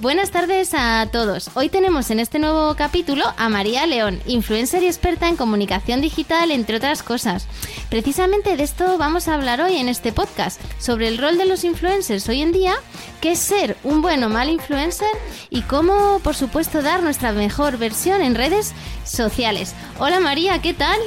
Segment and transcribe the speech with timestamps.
[0.00, 1.50] Buenas tardes a todos.
[1.54, 6.52] Hoy tenemos en este nuevo capítulo a María León, influencer y experta en comunicación digital,
[6.52, 7.48] entre otras cosas.
[7.90, 11.64] Precisamente de esto vamos a hablar hoy en este podcast, sobre el rol de los
[11.64, 12.74] influencers hoy en día,
[13.20, 15.08] qué es ser un buen o mal influencer
[15.50, 19.74] y cómo, por supuesto, dar nuestra mejor versión en redes sociales.
[19.98, 21.00] Hola María, ¿qué tal?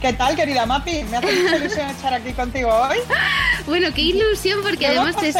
[0.00, 1.04] ¿Qué tal, querida Mapi?
[1.04, 2.96] Me hace mucha ilusión estar aquí contigo hoy.
[3.66, 5.34] Bueno, qué ilusión, porque además te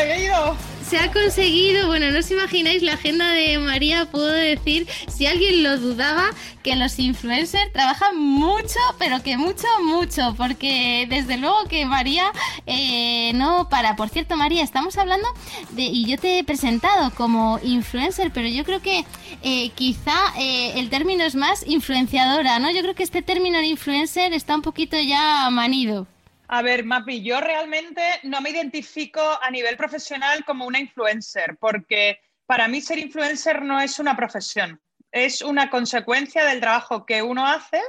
[0.89, 5.63] se ha conseguido, bueno, no os imagináis la agenda de María, puedo decir, si alguien
[5.63, 6.31] lo dudaba,
[6.63, 12.33] que los influencers trabajan mucho, pero que mucho, mucho, porque desde luego que María
[12.67, 13.97] eh, no para.
[13.97, 15.29] Por cierto, María, estamos hablando
[15.71, 19.05] de, y yo te he presentado como influencer, pero yo creo que
[19.43, 22.71] eh, quizá eh, el término es más influenciadora, ¿no?
[22.71, 26.07] Yo creo que este término de influencer está un poquito ya manido.
[26.51, 32.21] A ver, Mapi, yo realmente no me identifico a nivel profesional como una influencer, porque
[32.47, 34.81] para mí ser influencer no es una profesión,
[35.13, 37.81] es una consecuencia del trabajo que uno hace.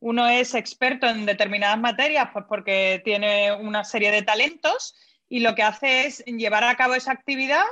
[0.00, 4.94] Uno es experto en determinadas materias pues porque tiene una serie de talentos
[5.28, 7.64] y lo que hace es llevar a cabo esa actividad,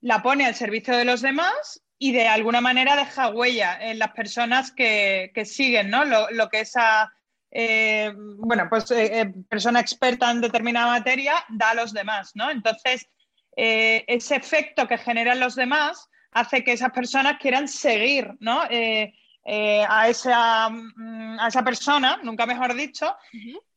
[0.00, 4.12] la pone al servicio de los demás y de alguna manera deja huella en las
[4.12, 6.04] personas que, siguen ¿no?
[6.04, 7.10] lo, lo que esa
[7.50, 12.50] eh, bueno, pues eh, eh, persona experta en determinada materia da a los demás, ¿no?
[12.50, 13.08] Entonces,
[13.56, 18.62] ese efecto que generan los demás hace que esas personas quieran seguir, ¿no?
[18.62, 23.14] a, esa, mm, a esa persona, nunca mejor dicho,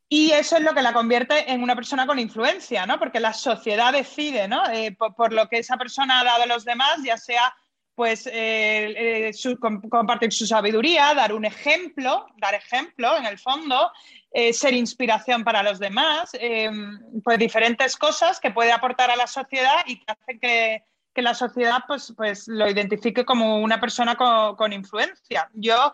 [0.07, 2.97] y eso es lo que la convierte en una persona con influencia, ¿no?
[2.97, 4.61] Porque la sociedad decide, ¿no?
[5.17, 7.53] por, lo que esa persona ha dado a los demás, ya sea
[7.95, 9.31] pues eh, eh,
[9.89, 13.91] compartir su sabiduría, dar un ejemplo, dar ejemplo en el fondo,
[14.31, 16.31] eh, ser inspiración para los demás,
[17.23, 20.83] pues diferentes cosas que puede aportar a la sociedad y que hacen que,
[21.21, 25.47] la sociedad pues, pues lo identifique como una persona con, influencia.
[25.53, 25.93] Yo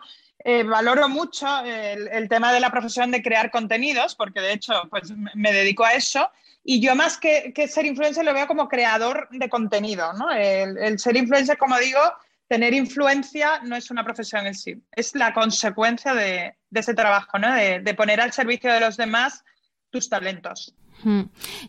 [0.64, 5.12] valoro mucho el, el, tema de la profesión de crear contenidos, porque de hecho pues,
[5.34, 6.30] me dedico a eso
[6.62, 10.30] y yo más que, ser influencer lo veo como creador de contenido, ¿no?
[10.30, 12.00] El, ser influencer, como digo,
[12.48, 17.52] tener influencia no es una profesión en sí, es la consecuencia de, ese trabajo, ¿no?
[17.54, 19.44] de, poner al servicio de los demás
[19.90, 20.74] tus talentos.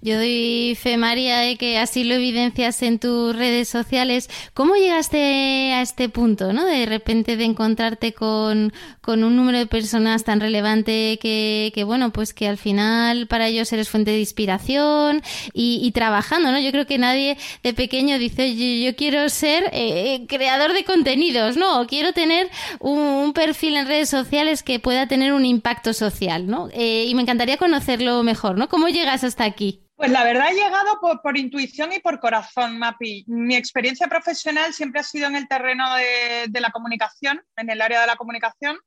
[0.02, 4.30] Yo doy fe, María, de que así lo evidencias en tus redes sociales.
[4.54, 6.66] ¿Cómo llegaste a este punto, no?
[6.66, 8.74] De repente de encontrarte con,
[9.08, 13.90] un número de personas tan relevante que, bueno, pues que al final para ellos eres
[13.90, 15.22] fuente de inspiración
[15.54, 16.60] y, trabajando, ¿no?
[16.60, 21.86] Yo creo que nadie de pequeño dice, yo, quiero ser eh, creador de contenidos, ¿no?
[21.88, 22.50] Quiero tener
[22.80, 26.68] un, perfil en redes sociales que pueda tener un impacto social, ¿no?
[26.74, 28.68] Eh, y me encantaría conocerlo mejor, ¿no?
[28.68, 29.88] ¿Cómo llegas hasta aquí?
[29.96, 33.24] Pues la verdad he llegado por, intuición y por corazón, Mapi.
[33.28, 38.02] Mi experiencia profesional siempre ha sido en el terreno de, la comunicación, en el área
[38.02, 38.78] de la comunicación,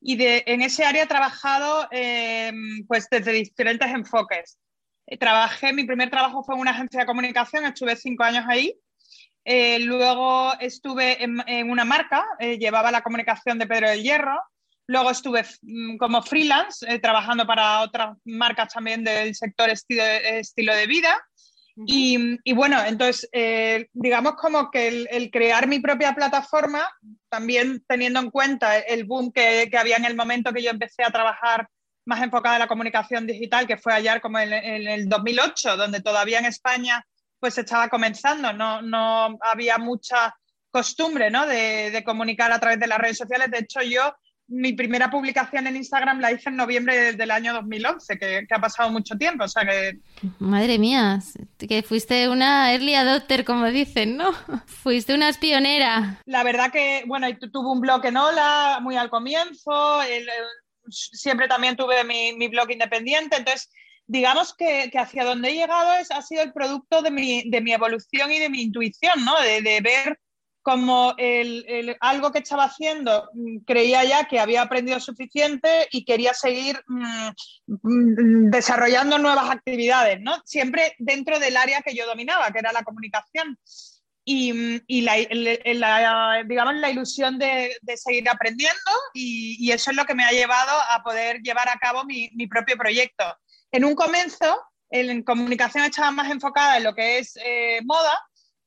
[0.00, 4.58] y de, en ese área he trabajado em, pues desde diferentes enfoques.
[5.06, 8.78] Eh, trabajé, mi primer trabajo fue en una agencia de comunicación, estuve cinco años ahí.
[9.44, 14.40] Eh, luego estuve en, una marca, eh, llevaba la comunicación de Pedro del Hierro.
[14.90, 20.74] Luego estuve mm, como freelance eh, trabajando para otras marcas también del sector estilo, estilo
[20.74, 21.16] de vida.
[21.86, 26.82] y, bueno, entonces, eh, digamos como que el, crear mi propia plataforma,
[27.28, 31.04] también teniendo en cuenta el boom que, que, había en el momento que yo empecé
[31.04, 31.68] a trabajar
[32.04, 36.40] más enfocada en la comunicación digital, que fue ayer como en, el 2008, donde todavía
[36.40, 37.06] en España
[37.38, 40.34] pues estaba comenzando, no, no había mucha
[40.72, 41.46] costumbre ¿no?
[41.46, 43.50] de, de comunicar a través de las redes sociales.
[43.52, 44.12] De hecho, yo
[44.50, 48.90] mi primera publicación en Instagram la hice en noviembre del año 2011, que, ha pasado
[48.90, 49.44] mucho tiempo.
[49.44, 50.00] O sea que...
[50.40, 51.20] Madre mía,
[51.56, 54.32] que fuiste una early adopter, como dicen, ¿no?
[54.66, 56.20] Fuiste una pionera.
[56.26, 60.00] La verdad que, bueno, tuve un blog en Hola muy al comienzo,
[60.88, 63.70] siempre también tuve mi, blog independiente, entonces
[64.08, 67.72] digamos que, hacia donde he llegado es, ha sido el producto de mi, de mi
[67.72, 69.40] evolución y de mi intuición, ¿no?
[69.40, 70.18] De, de ver
[70.62, 76.34] como el, algo que estaba haciendo mm, creía ya que había aprendido suficiente y quería
[76.34, 77.28] seguir mm,
[77.66, 80.40] mm, desarrollando nuevas actividades, ¿no?
[80.44, 83.58] Siempre dentro del área que yo dominaba, que era la comunicación.
[84.24, 90.30] y, la, digamos, la ilusión de, seguir aprendiendo y, eso es lo que me ha
[90.30, 93.24] llevado a poder llevar a cabo mi, propio proyecto.
[93.72, 98.16] En un comienzo, en comunicación estaba más enfocada en lo que es eh, moda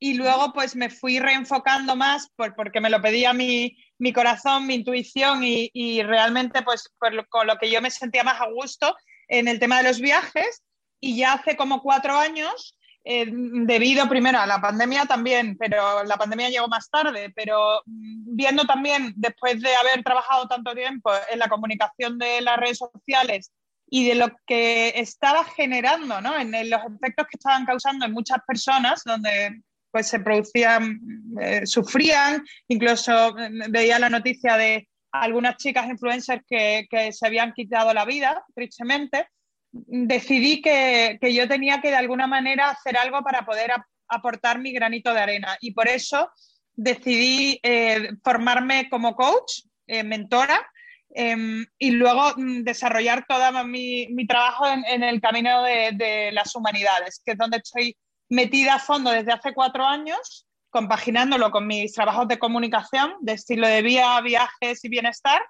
[0.03, 3.73] y luego pues me fui reenfocando más porque me lo pedía mi,
[4.13, 6.93] corazón, mi intuición y, realmente pues
[7.29, 8.93] con lo que yo me sentía más a gusto
[9.29, 10.61] en el tema de los viajes
[10.99, 16.17] y ya hace como cuatro años eh, debido primero a la pandemia también, pero la
[16.17, 21.39] pandemia llegó más tarde, pero mm, viendo también, después de haber trabajado tanto tiempo en
[21.39, 23.53] la comunicación de las redes sociales
[23.89, 26.37] y de lo que estaba generando, ¿no?
[26.37, 29.61] en, los efectos que estaban causando en muchas personas, donde
[29.93, 30.99] pues se producían,
[31.39, 37.53] eh, sufrían, incluso mm, veía la noticia de algunas chicas influencers que, que se habían
[37.53, 39.27] quitado la vida, tristemente,
[39.73, 43.71] decidí que, yo tenía que de alguna manera hacer algo para poder
[44.07, 45.57] aportar mi granito de arena.
[45.61, 46.31] Y por eso
[46.73, 50.59] decidí eh, formarme como coach, eh, mentora,
[51.09, 57.31] em, y luego mm, desarrollar todo mi, trabajo en, el camino de, las humanidades, que
[57.33, 57.95] es donde estoy
[58.29, 63.67] metida a fondo desde hace cuatro años, compaginándolo con mis trabajos de comunicación, de estilo
[63.67, 65.41] de vida, viajes y bienestar.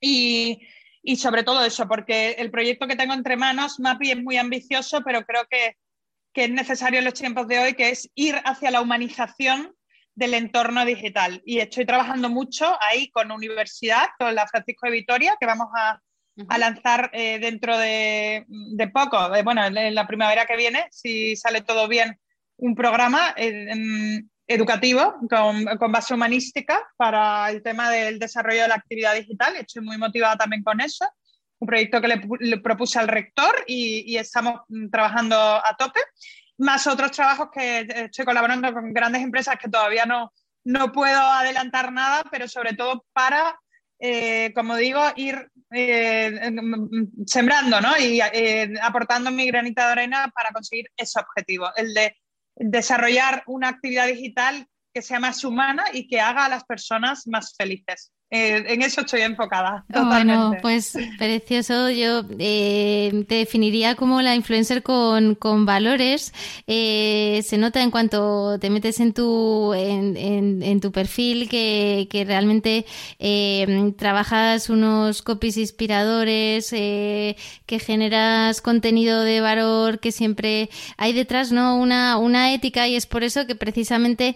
[0.00, 0.60] Y,
[1.02, 5.02] y sobre todo eso, porque el proyecto que tengo entre manos, MAPI, es muy ambicioso,
[5.04, 5.76] pero creo que,
[6.32, 9.74] que es necesario en los tiempos de hoy, que es ir hacia la humanización
[10.14, 11.42] del entorno digital.
[11.44, 16.00] Y estoy trabajando mucho ahí con universidad, con la Francisco de Vitoria, que vamos a,
[16.48, 21.60] a lanzar eh, dentro de, de poco, bueno, en la primavera que viene, si sale
[21.60, 22.18] todo bien,
[22.56, 23.34] un programa
[24.46, 29.56] educativo con, base humanística para el tema del desarrollo de la actividad digital.
[29.56, 31.06] Estoy muy motivada también con eso.
[31.58, 34.60] Un proyecto que le, propuse al rector y, estamos
[34.90, 36.00] trabajando a tope.
[36.58, 40.32] Más otros trabajos que estoy colaborando con grandes empresas que todavía no,
[40.64, 43.58] no puedo adelantar nada, pero sobre todo para,
[43.98, 46.52] eh, como digo, ir eh,
[47.26, 47.96] sembrando ¿no?
[47.98, 52.16] y eh, aportando mi granita de arena para conseguir ese objetivo, el de
[52.56, 57.54] desarrollar una actividad digital que sea más humana y que haga a las personas más
[57.56, 58.12] felices.
[58.30, 59.84] Eh, en eso estoy enfocada.
[59.92, 60.34] Totalmente.
[60.34, 61.88] Bueno, pues precioso.
[61.90, 66.32] Yo eh, te definiría como la influencer con, valores.
[66.66, 72.86] Eh, se nota en cuanto te metes en tu, en, tu perfil que, realmente
[73.96, 81.76] trabajas unos copies inspiradores, que generas contenido de valor, que siempre hay detrás ¿no?
[81.76, 84.34] una, una ética y es por eso que precisamente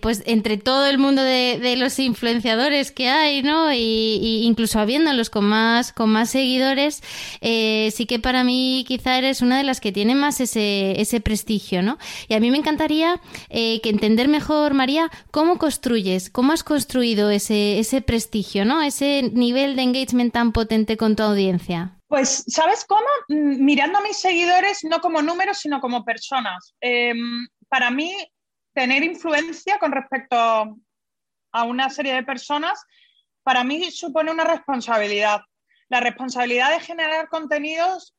[0.00, 3.72] pues entre todo el mundo de, de los influenciadores que hay, ¿no?
[3.72, 7.02] Y, incluso habiéndolos con más, con más seguidores,
[7.40, 11.20] eh, sí que para mí quizá eres una de las que tiene más ese, ese
[11.20, 11.98] prestigio, ¿no?
[12.28, 13.20] Y a mí me encantaría
[13.50, 18.82] eh, que entender mejor, María, cómo construyes, cómo has construido ese, ese prestigio, ¿no?
[18.82, 21.98] Ese nivel de engagement tan potente con tu audiencia.
[22.08, 23.06] Pues, ¿sabes cómo?
[23.28, 26.74] Mm, mirando a mis seguidores no como números, sino como personas.
[26.80, 28.14] Em, para mí,
[28.74, 30.76] tener influencia con respecto
[31.52, 32.84] a una serie de personas,
[33.42, 35.42] para mí supone una responsabilidad.
[35.88, 38.14] La responsabilidad de generar contenidos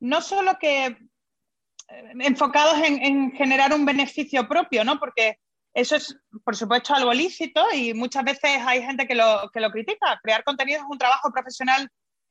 [0.00, 4.98] no solo que eh, enfocados en, generar un beneficio propio, ¿no?
[4.98, 5.38] Porque
[5.74, 9.70] eso es, por supuesto, algo lícito y muchas veces hay gente que lo, que lo
[9.70, 10.18] critica.
[10.22, 11.88] Crear contenido es un trabajo profesional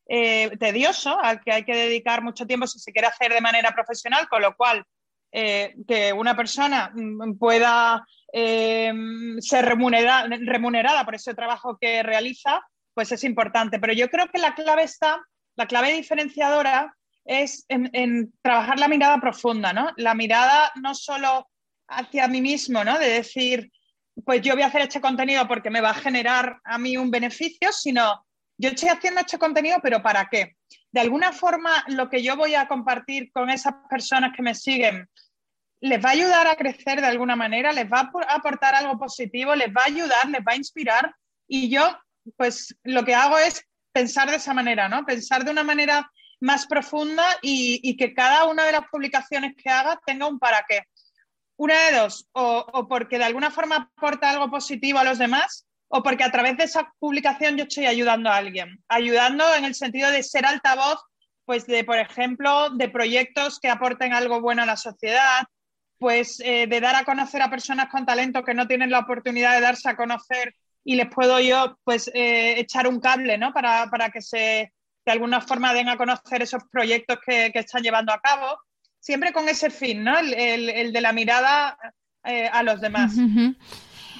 [0.07, 3.71] eh, tedioso al que hay que dedicar mucho tiempo si se quiere hacer de manera
[3.71, 4.85] profesional, con lo cual
[5.37, 8.93] eh, que una persona mm, pueda eh,
[9.39, 13.77] ser remunerada, por ese trabajo que realiza, pues es importante.
[13.77, 15.21] Pero yo creo que la clave está,
[15.57, 19.91] la clave diferenciadora es en, trabajar la mirada profunda, ¿no?
[19.97, 21.49] La mirada no solo
[21.89, 22.97] hacia mí mismo, ¿no?
[22.97, 23.69] De decir,
[24.23, 27.11] pues yo voy a hacer este contenido porque me va a generar a mí un
[27.11, 28.25] beneficio, sino
[28.57, 30.55] yo estoy haciendo este contenido, pero ¿para qué?
[30.93, 35.09] De alguna forma, lo que yo voy a compartir con esas personas que me siguen
[35.85, 39.53] les va a ayudar a crecer de alguna manera, les va a aportar algo positivo,
[39.53, 41.15] les va a ayudar, les va a inspirar.
[41.47, 41.95] Y yo,
[42.37, 45.05] pues lo que hago es pensar de esa manera, ¿no?
[45.05, 49.99] Pensar de una manera más profunda y, que cada una de las publicaciones que haga
[50.07, 50.81] tenga un para qué.
[51.55, 56.01] Una de dos, o, porque de alguna forma aporta algo positivo a los demás, o
[56.01, 60.09] porque a través de esa publicación yo estoy ayudando a alguien, ayudando en el sentido
[60.09, 60.99] de ser altavoz,
[61.45, 65.45] pues de, por ejemplo, de proyectos que aporten algo bueno a la sociedad,
[65.97, 69.53] pues eh, de dar a conocer a personas con talento que no tienen la oportunidad
[69.53, 73.53] de darse a conocer y les puedo yo pues eh, echar un cable, ¿no?
[73.53, 74.71] Para, que se
[75.05, 78.57] de alguna forma den a conocer esos proyectos que, están llevando a cabo,
[78.99, 80.17] siempre con ese fin, ¿no?
[80.17, 81.77] El, de la mirada
[82.23, 83.13] eh, a los demás.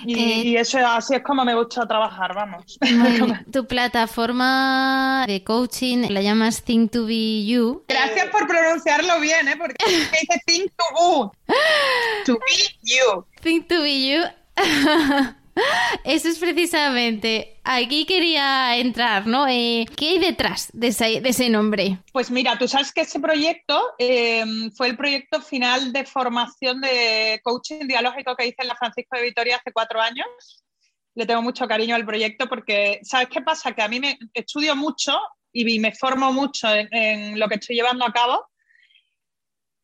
[0.06, 2.78] Y, eso así es como me gusta trabajar, vamos.
[3.52, 7.84] tu plataforma de coaching la llamas Think to Be You.
[7.88, 9.56] Gracias por pronunciarlo bien, ¿eh?
[9.58, 11.32] porque dice Think to
[12.26, 13.26] To Be You.
[13.42, 14.24] Think to Be You.
[16.04, 19.48] Eso es precisamente, aquí quería entrar, ¿no?
[19.48, 22.00] Eh, ¿Qué hay detrás de ese, nombre?
[22.12, 27.40] Pues mira, tú sabes que ese proyecto em, fue el proyecto final de formación de
[27.44, 30.28] coaching dialógico que hice en la Francisco de Vitoria hace cuatro años.
[31.16, 33.72] Le tengo mucho cariño al proyecto porque, ¿sabes qué pasa?
[33.72, 35.18] Que a mí me estudio mucho
[35.54, 38.46] y me formo mucho en lo que estoy llevando a cabo,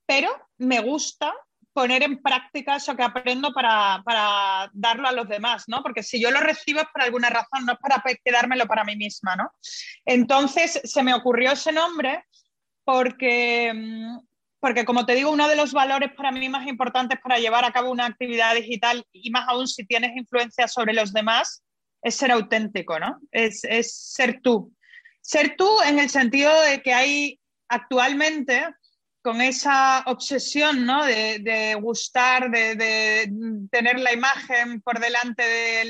[0.06, 1.34] pero me gusta
[1.74, 4.04] poner en práctica eso que aprendo para,
[4.74, 5.82] darlo a los demás, ¿no?
[5.82, 8.96] Porque si yo lo recibo es por alguna razón, no es para quedármelo para mí
[8.96, 9.52] misma, ¿no?
[10.06, 12.26] Entonces se me ocurrió ese nombre
[12.84, 14.20] porque, mm,
[14.60, 17.72] porque, como te digo, uno de los valores para mí más importantes para llevar a
[17.72, 21.64] cabo una actividad digital, y más aún si tienes influencia sobre los demás,
[22.04, 23.20] es ser auténtico, ¿no?
[23.32, 24.74] Es, es ser tú.
[25.22, 28.66] Ser tú en el sentido de que hay actualmente
[29.22, 31.06] con esa obsesión ¿no?
[31.06, 33.32] de, gustar, de,
[33.70, 35.44] tener la imagen por delante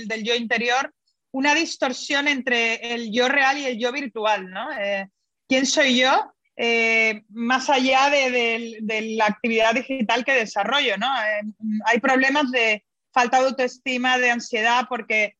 [0.05, 0.93] del, yo interior,
[1.31, 4.49] una distorsión entre el yo real y el yo virtual.
[4.49, 4.71] ¿no?
[4.77, 5.07] Eh,
[5.47, 6.33] ¿Quién soy yo?
[6.57, 8.79] Eh, más allá de,
[9.15, 10.97] la actividad digital que desarrollo.
[10.97, 11.07] ¿no?
[11.23, 11.41] Eh,
[11.85, 12.83] hay problemas de
[13.13, 15.37] falta de autoestima, de ansiedad, porque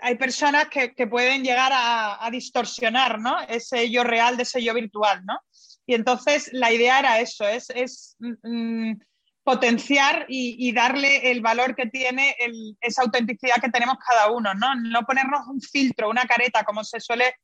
[0.00, 3.40] hay personas que, pueden llegar a, a, distorsionar ¿no?
[3.48, 5.24] ese yo real de ese yo virtual.
[5.24, 5.38] ¿no?
[5.86, 8.92] Y entonces la idea era eso, es, mm,
[9.42, 12.36] potenciar y, darle el valor que tiene
[12.80, 14.74] esa autenticidad que tenemos cada uno, ¿no?
[14.76, 17.34] No ponernos un filtro, una careta, como se suele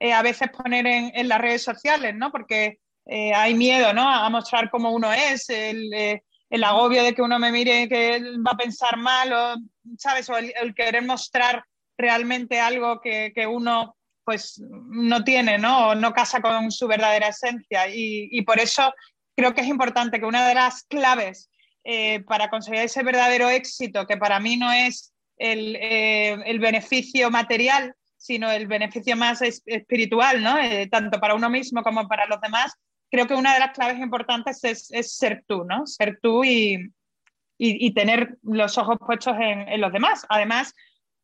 [0.00, 2.30] eh, a veces poner en, las redes sociales, ¿no?
[2.30, 4.06] Porque eh, hay miedo, ¿no?
[4.06, 6.22] A mostrar cómo uno es, el, eh,
[6.62, 9.54] agobio de que uno me mire que va a pensar mal, o,
[9.96, 10.28] ¿sabes?
[10.28, 11.64] O el, querer mostrar
[11.96, 15.94] realmente algo que, que uno pues no tiene, ¿no?
[15.94, 17.86] No casa con su verdadera esencia.
[17.88, 18.92] Y, por eso
[19.36, 21.48] creo que es importante que una de las claves
[21.84, 27.94] eh, para conseguir ese verdadero éxito, que para mí no es el, eh, beneficio material,
[28.16, 30.58] sino el beneficio más espiritual, ¿no?
[30.58, 32.72] Eh, tanto para uno mismo como para los demás,
[33.08, 35.86] creo que una de las claves importantes es, ser tú, ¿no?
[35.86, 36.90] Ser tú y,
[37.94, 40.26] tener los ojos puestos en, los demás.
[40.28, 40.74] Además,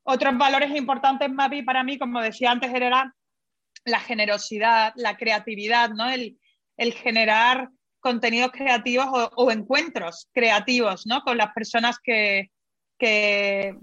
[0.04, 3.14] otros valores importantes, Mavi, para mí, como decía antes, era
[3.84, 6.08] la generosidad, la creatividad, ¿no?
[6.10, 6.38] El,
[6.94, 7.68] generar
[8.00, 9.06] contenidos creativos
[9.36, 11.20] o, encuentros creativos, ¿no?
[11.22, 12.50] Con las personas que,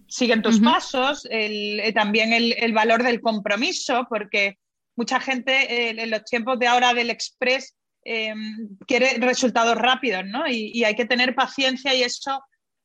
[0.08, 4.58] siguen tus pasos, eh, también el, valor del compromiso, porque
[4.96, 8.34] mucha gente eh, en los tiempos de ahora del express eh,
[8.88, 10.48] quiere resultados rápidos, ¿no?
[10.48, 12.42] y, hay que tener paciencia y eso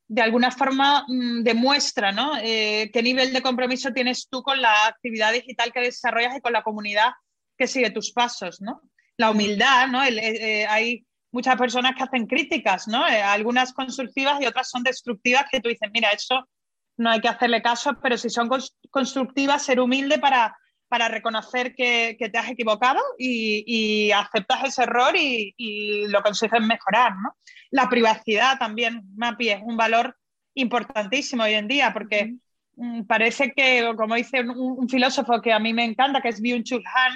[0.06, 2.36] de alguna forma mm, demuestra ¿no?
[2.38, 6.52] Eh, qué nivel de compromiso tienes tú con la actividad digital que desarrollas y con
[6.52, 7.12] la comunidad
[7.56, 8.60] que sigue tus pasos.
[8.60, 8.82] ¿no?
[9.16, 10.04] La humildad, ¿no?
[10.04, 13.04] Eh, eh, hay muchas personas que hacen críticas, ¿no?
[13.04, 16.48] algunas constructivas y otras son destructivas, que tú dices, mira, eso
[16.96, 18.48] no hay que hacerle caso, pero si son
[18.90, 20.56] constructivas, ser humilde para,
[20.88, 27.12] para reconocer que, te has equivocado y, aceptas ese error y, y, lo consigues mejorar.
[27.16, 27.36] ¿no?
[27.70, 30.16] La privacidad también, Mapi, es un valor
[30.54, 32.34] importantísimo hoy en día porque
[32.76, 36.84] mm, parece que, como dice un, filósofo que a mí me encanta, que es Byung-Chul
[36.86, 37.12] Han,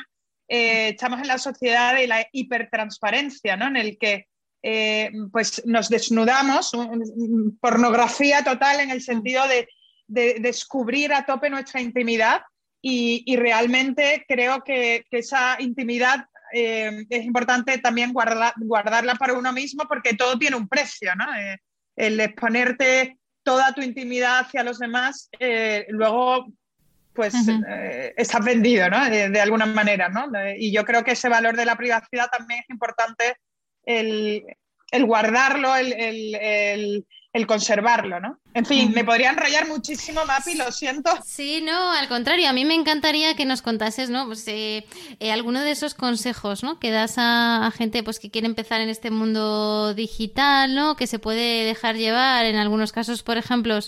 [0.49, 3.67] eh, estamos en la sociedad de la hipertransparencia, ¿no?
[3.67, 4.27] en el que
[4.63, 6.73] eh, pues nos desnudamos,
[7.61, 9.69] pornografía total en el sentido de,
[10.09, 12.41] descubrir a tope nuestra intimidad
[12.81, 19.85] y, realmente creo que, que, esa intimidad eh, es importante también guardarla para uno mismo
[19.89, 21.35] porque todo tiene un precio, ¿no?
[21.37, 21.59] Eh,
[21.97, 26.47] el exponerte toda tu intimidad hacia los demás, eh, luego
[27.13, 27.35] pues
[28.17, 29.05] estás vendido, ¿no?
[29.11, 30.31] De, alguna manera, ¿no?
[30.57, 33.39] y yo creo que ese valor de la privacidad también es importante
[33.85, 34.45] el,
[35.05, 35.93] guardarlo, el,
[36.37, 37.05] el
[37.47, 38.39] conservarlo, ¿no?
[38.55, 41.11] En fin, me podría enrollar muchísimo, Mapi, lo siento.
[41.25, 44.27] Sí, no, al contrario, a mí me encantaría que nos contases, ¿no?
[44.27, 44.87] Pues, eh,
[45.21, 46.81] eh, alguno de esos consejos, ¿no?
[46.81, 50.97] Que das a, gente pues que quiere empezar en este mundo digital, ¿no?
[50.97, 53.79] Que se puede dejar llevar en algunos casos, por ejemplo,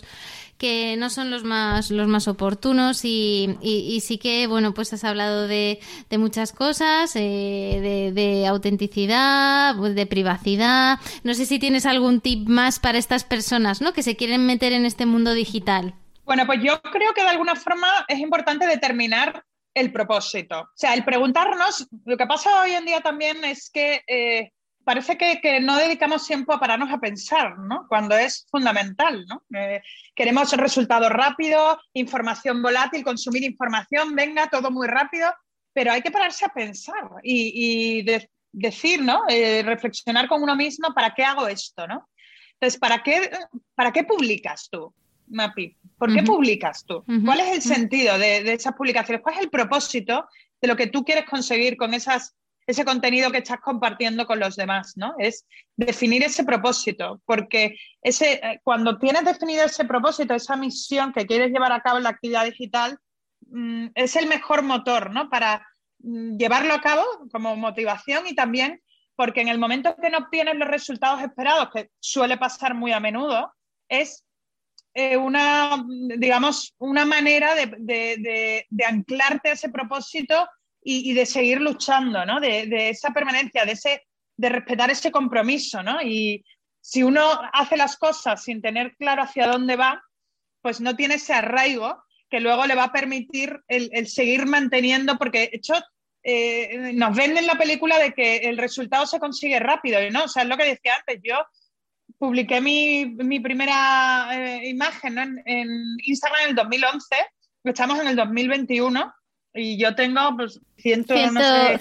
[0.61, 5.05] que no son los más, los más oportunos y, y, sí que, bueno, pues has
[5.05, 10.99] hablado de, de muchas cosas, eh, de, autenticidad, pues de privacidad.
[11.25, 13.95] No sé si tienes algún tip más para estas personas, ¿no?
[13.95, 15.95] Que se quieren meter en este mundo digital.
[16.27, 20.61] Bueno, pues yo creo que de alguna forma es importante determinar el propósito.
[20.61, 24.53] O sea, el preguntarnos, lo que pasa hoy en día también es que eh,
[24.91, 27.87] parece que, no dedicamos tiempo a pararnos a pensar, ¿no?
[27.89, 29.45] Cuando es fundamental, ¿no?
[29.57, 29.81] Eh,
[30.17, 35.33] queremos resultados rápidos, información volátil, consumir información, venga, todo muy rápido,
[35.73, 38.05] pero hay que pararse a pensar y,
[38.51, 39.23] decir, ¿no?
[39.29, 42.09] Eh, reflexionar con uno mismo, ¿para qué hago esto, no?
[42.55, 43.31] Entonces, ¿para qué,
[43.77, 44.93] para qué publicas tú,
[45.29, 45.77] Mapi?
[45.97, 47.05] ¿Por qué publicas tú?
[47.25, 49.23] ¿Cuál es el sentido de, de esas publicaciones?
[49.23, 50.27] ¿Cuál es el propósito
[50.61, 52.35] de lo que tú quieres conseguir con esas
[52.71, 55.15] ese contenido que estás compartiendo con los demás, ¿no?
[55.19, 55.47] Es
[55.77, 61.51] definir ese propósito, porque ese, eh, cuando tienes definido ese propósito, esa misión que quieres
[61.51, 62.99] llevar a cabo en la actividad digital,
[63.51, 65.29] mm, es el mejor motor, ¿no?
[65.29, 65.67] Para
[65.99, 68.81] mm, llevarlo a cabo como motivación y también
[69.17, 73.01] porque en el momento que no obtienes los resultados esperados, que suele pasar muy a
[73.01, 73.53] menudo,
[73.89, 74.25] es
[74.95, 75.85] eh, una,
[76.17, 80.49] digamos, una manera de, de anclarte a ese propósito
[80.83, 82.41] y, de seguir luchando, ¿no?
[82.41, 84.07] De, esa permanencia, de, ese,
[84.37, 86.01] de respetar ese compromiso, ¿no?
[86.03, 86.45] Y
[86.81, 87.23] si uno
[87.53, 90.03] hace las cosas sin tener claro hacia dónde va,
[90.63, 95.41] pues no tiene ese arraigo que luego le va a permitir el, seguir manteniendo, porque
[95.41, 95.75] de hecho
[96.23, 100.29] eh, nos venden la película de que el resultado se consigue rápido, y no, o
[100.29, 101.35] sea, es lo que decía antes, yo
[102.19, 105.69] publiqué mi, primera eh, imagen en, en,
[106.05, 107.17] Instagram en el 2011,
[107.65, 109.13] estamos en el 2021,
[109.55, 111.15] y yo tengo pues ciento,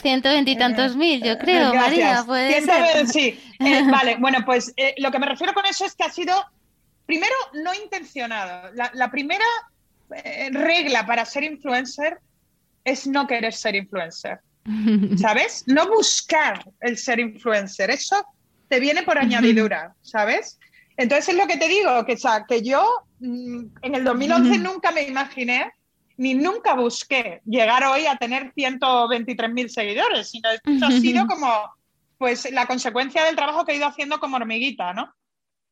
[0.01, 2.23] ciento veintitantos mil, yo creo, María.
[2.25, 2.61] Puede
[3.07, 4.17] Sí, eh, vale.
[4.17, 6.33] Bueno, pues eh, lo que me refiero con eso es que ha sido,
[7.05, 8.71] primero, no intencionado.
[8.73, 9.45] La, primera
[10.23, 12.17] eh, regla para ser influencer
[12.83, 14.39] es no querer ser influencer.
[15.17, 15.63] ¿Sabes?
[15.67, 17.91] No buscar el ser influencer.
[17.91, 18.25] Eso
[18.67, 20.59] te viene por añadidura, ¿sabes?
[20.97, 22.85] Entonces es lo que te digo, que, o que yo
[23.19, 25.71] mm, en el 2011 nunca me imaginé
[26.19, 31.49] ni nunca busqué llegar hoy a tener 123.000 seguidores, sino esto ha sido como
[32.17, 35.13] pues la consecuencia del trabajo que he ido haciendo como hormiguita, ¿no?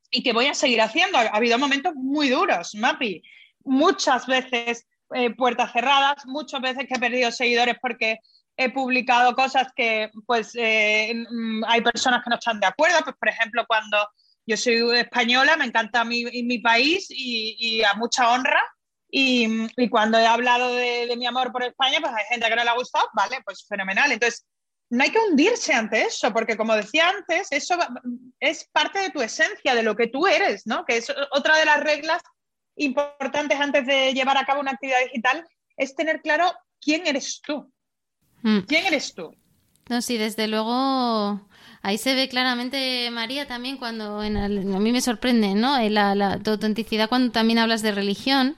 [0.09, 1.17] Y que voy a seguir haciendo.
[1.17, 3.21] Ha habido momentos muy duros, Mapi.
[3.65, 8.19] Muchas veces eh, puertas cerradas, muchas veces que he perdido seguidores porque
[8.55, 12.99] he publicado cosas que pues eh, mm, hay personas que no están de acuerdo.
[13.03, 13.97] Pues por ejemplo, cuando
[14.45, 18.61] yo soy española, me encanta mi, mi país y, y a mucha honra,
[19.09, 22.69] y, cuando he hablado de, mi amor por España, pues hay gente que no le
[22.69, 24.11] ha gustado, vale, pues fenomenal.
[24.11, 24.45] Entonces,
[24.89, 27.77] no hay que hundirse ante eso, porque como decía antes, eso
[28.39, 30.85] es parte de tu esencia, de lo que tú eres, ¿no?
[30.85, 32.21] Que es otra de las reglas
[32.75, 37.71] importantes antes de llevar a cabo una actividad digital, es tener claro quién eres tú.
[38.43, 38.59] Hmm.
[38.67, 39.35] ¿Quién eres tú?
[39.89, 41.47] No, sí, desde luego
[41.81, 45.79] ahí se ve claramente, María, también cuando a mí me sorprende, ¿no?
[45.89, 48.57] La, la, tu autenticidad cuando también hablas de religión,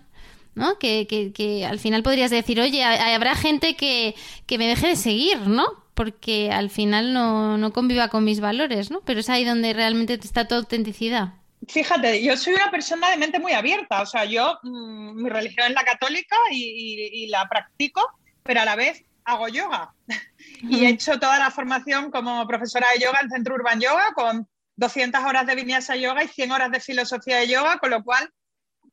[0.60, 0.78] ¿no?
[0.78, 4.14] Que, que, al final podrías decir, oye, habrá gente que,
[4.58, 5.66] me deje de seguir, ¿no?
[5.94, 9.02] Porque al final no, conviva con mis valores, ¿no?
[9.02, 11.34] Pero es ahí donde realmente está tu autenticidad.
[11.68, 15.68] Fíjate, yo soy una persona de mente muy abierta, o sea, yo, mm, mi religión
[15.68, 18.02] es la católica y, la practico,
[18.44, 19.94] pero a la vez hago yoga.
[20.62, 24.48] y he hecho toda la formación como profesora de yoga en Centro Urban Yoga, con
[24.76, 28.30] 200 horas de vinyasa yoga y 100 horas de filosofía de yoga, con lo cual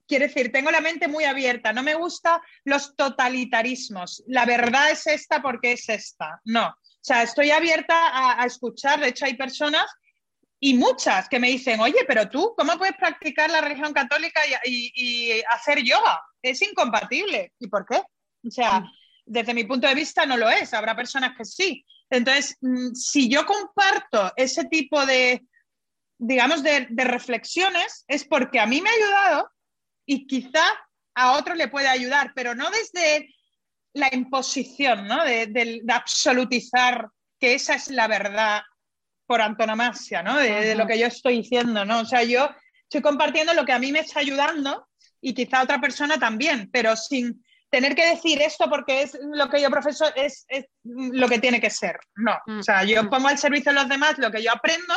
[0.07, 4.23] Quiero decir, tengo la mente muy abierta, no me gustan los totalitarismos.
[4.29, 6.40] La verdad es esta porque es esta.
[6.45, 6.69] No.
[6.69, 9.01] O sea, estoy abierta a, escuchar.
[9.01, 9.87] De hecho, hay personas
[10.61, 15.40] y muchas que me dicen, oye, pero tú, ¿cómo puedes practicar la religión católica y,
[15.51, 16.21] hacer yoga?
[16.40, 17.53] Es incompatible.
[17.59, 17.97] ¿Y por qué?
[17.97, 18.92] O sea, mm.
[19.27, 20.73] desde mi punto de vista no lo es.
[20.73, 21.85] Habrá personas que sí.
[22.11, 25.45] Entonces, mm, si yo comparto ese tipo de,
[26.19, 29.51] digamos, de, de reflexiones, es porque a mí me ha ayudado
[30.07, 30.64] y quizá
[31.14, 33.35] a otro le puede ayudar, pero no desde
[33.95, 35.25] la imposición, ¿no?
[35.25, 37.09] De, absolutizar
[37.40, 38.62] que esa es la verdad
[39.27, 40.37] por antonomasia, ¿no?
[40.37, 42.01] De, lo que yo estoy diciendo, ¿no?
[42.01, 42.49] O sea, yo
[42.83, 44.87] estoy compartiendo lo que a mí me está ayudando
[45.21, 49.61] y quizá otra persona también, pero sin tener que decir esto porque es lo que
[49.61, 50.47] yo profeso, es,
[50.85, 51.99] lo que tiene que ser.
[52.14, 53.11] No, o sea, yo mm.
[53.11, 54.95] pongo al servicio de los demás lo que yo aprendo,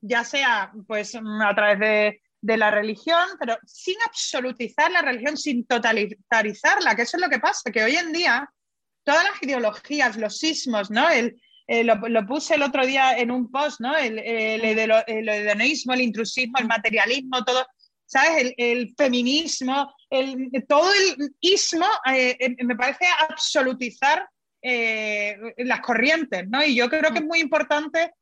[0.00, 5.66] ya sea pues a través de de la religión, pero sin absolutizar la religión, sin
[5.66, 8.50] totalitarizarla, que eso es lo que pasa, que hoy en día
[9.04, 11.08] todas las ideologías, los sismos, ¿no?
[11.08, 13.96] El, eh, lo, puse el otro día en un post, ¿no?
[13.96, 14.64] El, el,
[15.06, 17.66] hedonismo, el intrusismo, el materialismo, todo,
[18.06, 18.52] ¿sabes?
[18.56, 24.28] El, feminismo, el, todo el ismo, eh, eh, me parece absolutizar
[24.62, 26.62] las corrientes, ¿no?
[26.62, 28.12] Y yo creo que es muy importante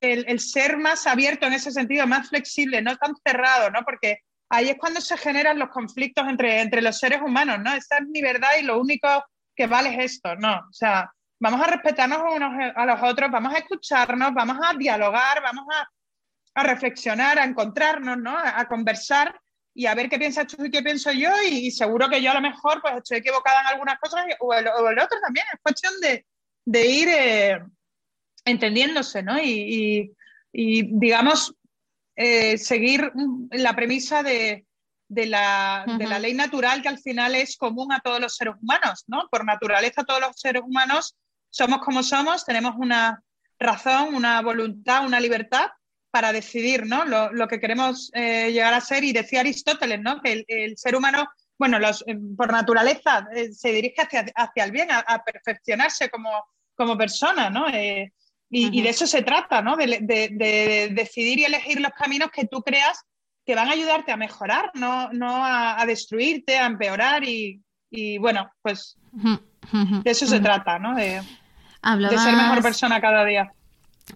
[0.00, 3.82] el, ser más abierto en ese sentido, más flexible, no tan cerrado, ¿no?
[3.84, 7.72] Porque ahí es cuando se generan los conflictos entre, entre los seres humanos, ¿no?
[7.74, 9.08] Esta es mi verdad y lo único
[9.54, 10.56] que vale es esto, ¿no?
[10.56, 15.42] O sea, vamos a respetarnos unos a los otros, vamos a escucharnos, vamos a dialogar,
[15.42, 15.88] vamos a,
[16.60, 18.36] reflexionar, a encontrarnos, ¿no?
[18.36, 19.38] A, conversar
[19.74, 22.34] y a ver qué piensas tú y qué pienso yo y, seguro que yo a
[22.34, 25.46] lo mejor pues estoy equivocada en algunas cosas o el, otro también.
[25.52, 27.60] Es cuestión de, ir eh,
[28.50, 29.38] entendiéndose, ¿no?
[29.40, 30.12] Y,
[30.52, 31.54] digamos,
[32.16, 33.12] eh, seguir
[33.50, 34.66] la premisa de,
[35.08, 39.04] la, de, la, ley natural que al final es común a todos los seres humanos,
[39.06, 39.28] ¿no?
[39.30, 41.16] Por naturaleza todos los seres humanos
[41.50, 43.22] somos como somos, tenemos una
[43.58, 45.68] razón, una voluntad, una libertad
[46.10, 47.04] para decidir ¿no?
[47.04, 49.04] lo, que queremos eh, llegar a ser.
[49.04, 50.20] Y decía Aristóteles ¿no?
[50.22, 54.72] que el, ser humano, bueno, los, eh, por naturaleza eh, se dirige hacia, hacia, el
[54.72, 56.30] bien, a, perfeccionarse como,
[56.74, 57.50] como persona.
[57.50, 57.66] ¿no?
[58.50, 59.76] Y, de eso se trata, ¿no?
[59.76, 63.04] De, de, decidir y elegir los caminos que tú creas
[63.44, 67.24] que van a ayudarte a mejorar, no, no a, destruirte, a empeorar.
[67.24, 70.94] Y, y bueno, pues de eso se trata, ¿no?
[70.94, 71.20] De,
[71.82, 73.52] de ser mejor persona cada día.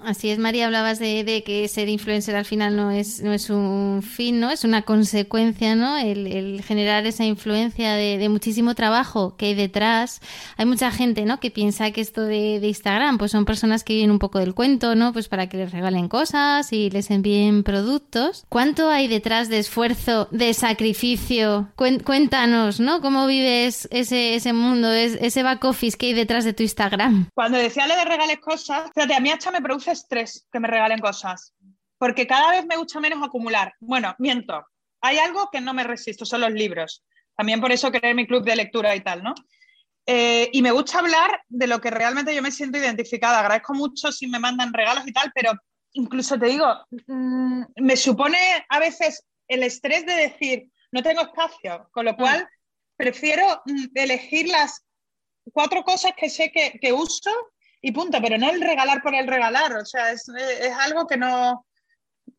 [0.01, 4.03] Así es, María, hablabas de, que ser influencer al final no es, no es un
[4.03, 4.51] fin, ¿no?
[4.51, 5.97] Es una consecuencia, ¿no?
[5.97, 10.21] El, generar esa influencia de, muchísimo trabajo que hay detrás.
[10.57, 11.39] Hay mucha gente, ¿no?
[11.41, 14.95] Que piensa que esto de, Instagram, pues son personas que viven un poco del cuento,
[14.95, 15.13] ¿no?
[15.13, 18.45] Pues para que les regalen cosas y les envíen productos.
[18.49, 21.69] ¿Cuánto hay detrás de esfuerzo, de sacrificio?
[21.77, 23.01] Cuéntanos, ¿no?
[23.01, 27.29] ¿Cómo vives ese, ese mundo, ese back office que hay detrás de tu Instagram?
[27.35, 30.68] Cuando decía le de regales cosas, fíjate, a mí hasta me produce estrés que me
[30.68, 31.55] regalen cosas,
[31.99, 33.75] porque cada vez me gusta menos acumular.
[33.81, 34.66] Bueno, miento,
[35.01, 37.05] hay algo que no me resisto, son los libros.
[37.37, 39.35] También por eso creé mi club de lectura y tal, ¿no?
[40.07, 43.40] Eh, y me gusta hablar de lo que realmente yo me siento identificada.
[43.40, 45.53] Agradezco mucho si me mandan regalos y tal, pero
[45.92, 46.66] incluso te digo,
[47.07, 52.16] mm, me supone a veces el estrés de decir, no tengo espacio, con lo mm.
[52.16, 52.49] cual
[52.97, 54.85] prefiero mm, elegir las
[55.53, 57.31] cuatro cosas que sé que, que uso
[57.83, 61.16] y punto, pero no el regalar por el regalar, o sea, es, es algo que
[61.16, 61.66] no,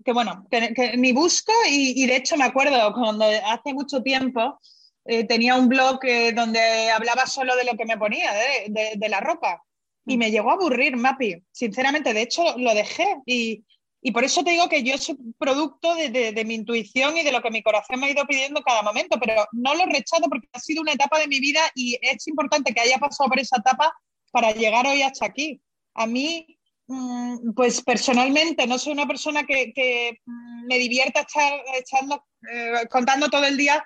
[0.04, 4.60] que bueno, que, ni busco y, de hecho me acuerdo cuando hace mucho tiempo
[5.06, 9.10] eh, tenía un blog eh, donde hablaba solo de lo que me ponía, de, de,
[9.10, 9.62] la ropa,
[10.06, 13.66] y me llegó a aburrir, Mapi, sinceramente, de hecho lo dejé y,
[14.02, 17.34] y por eso te digo que yo soy producto de, de, mi intuición y de
[17.34, 20.48] lo que mi corazón me ha ido pidiendo cada momento, pero no lo rechazo porque
[20.54, 23.58] ha sido una etapa de mi vida y es importante que haya pasado por esa
[23.58, 23.94] etapa
[24.34, 25.62] para llegar hoy hasta aquí.
[25.94, 32.26] A mí, mm, pues personalmente, no soy una persona que, mm, me divierta estar echando,
[32.52, 33.86] eh, contando todo el día,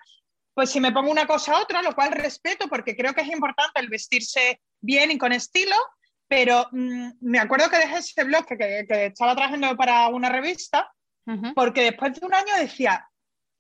[0.54, 3.28] pues si me pongo una cosa a otra, lo cual respeto porque creo que es
[3.28, 5.76] importante el vestirse bien y con estilo,
[6.30, 10.90] pero mm, me acuerdo que dejé ese blog que, estaba trabajando para una revista,
[11.56, 13.06] porque después de un año decía,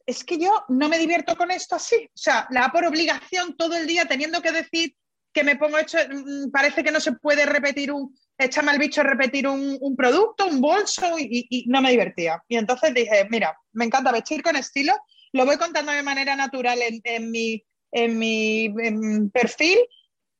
[0.05, 2.05] es que yo no me divierto con esto así.
[2.05, 4.95] O sea, la por obligación todo el día teniendo que decir
[5.37, 9.03] que me pongo hecho, mm, parece que no se puede repetir un, echarme al bicho
[9.03, 12.43] repetir un, producto, un bolso y, no me divertía.
[12.47, 14.93] Y entonces dije, mira, me encanta vestir con estilo,
[15.33, 18.73] lo voy contando de manera natural en, mi, en mi
[19.31, 19.77] perfil,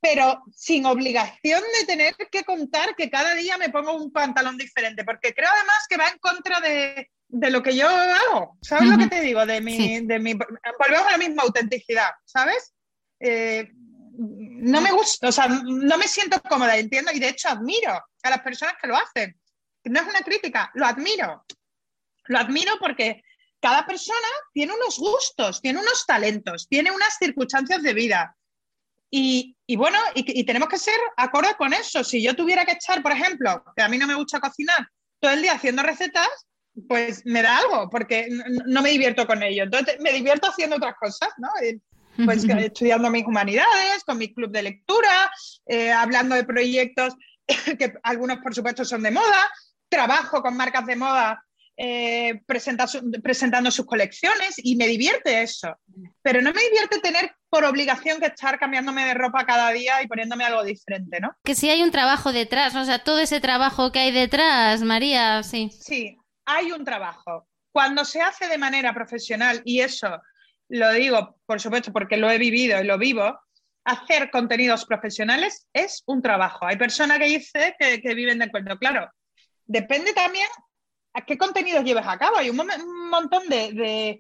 [0.02, 5.04] pero sin obligación de tener que contar que cada día me pongo un pantalón diferente,
[5.04, 7.12] porque creo además que va en contra de,
[7.52, 8.58] lo que yo hago.
[8.64, 9.46] ¿Sabes lo que te digo?
[9.46, 12.74] De mi, de mi, volvemos a la misma autenticidad, ¿sabes?
[13.20, 13.70] Eh,
[14.18, 17.92] no me gusta, o sea, no me siento cómoda, entiendo, y de hecho admiro
[18.24, 19.40] a las personas que lo hacen.
[19.84, 21.46] No es una crítica, lo admiro.
[22.26, 23.24] Lo admiro porque
[23.60, 28.36] cada persona tiene unos gustos, tiene unos talentos, tiene unas circunstancias de vida.
[29.10, 32.04] Y, bueno, y, tenemos que ser acorde con eso.
[32.04, 34.88] Si yo tuviera que echar, por ejemplo, que a mí no me gusta cocinar
[35.20, 36.28] todo el día haciendo recetas,
[36.88, 38.28] pues me da algo, porque
[38.66, 39.64] no, me divierto con ello.
[39.64, 41.50] Entonces me divierto haciendo otras cosas, ¿no?
[42.26, 45.32] Pues estudiando mis humanidades, con mi club de lectura,
[45.66, 47.16] eh, hablando de proyectos
[47.80, 49.52] que algunos por supuesto son de moda,
[49.90, 51.44] trabajo con marcas de moda
[51.80, 55.78] eh, presentando sus colecciones y me divierte eso.
[56.24, 60.08] Pero no me divierte tener por obligación que estar cambiándome de ropa cada día y
[60.08, 61.36] poniéndome algo diferente, ¿no?
[61.44, 65.44] Que si hay un trabajo detrás, o sea, todo ese trabajo que hay detrás, María,
[65.44, 65.70] sí.
[65.80, 67.48] Sí, hay un trabajo.
[67.72, 70.20] Cuando se hace de manera profesional y eso
[70.70, 73.40] lo digo, por supuesto, porque lo he vivido y lo vivo,
[73.86, 76.66] hacer contenidos profesionales es un trabajo.
[76.66, 78.78] Hay personas que dicen que, viven de acuerdo.
[78.78, 79.10] Claro,
[79.66, 80.48] depende también
[81.14, 82.38] a qué contenidos lleves a cabo.
[82.38, 82.58] Hay un,
[83.10, 84.20] montón de,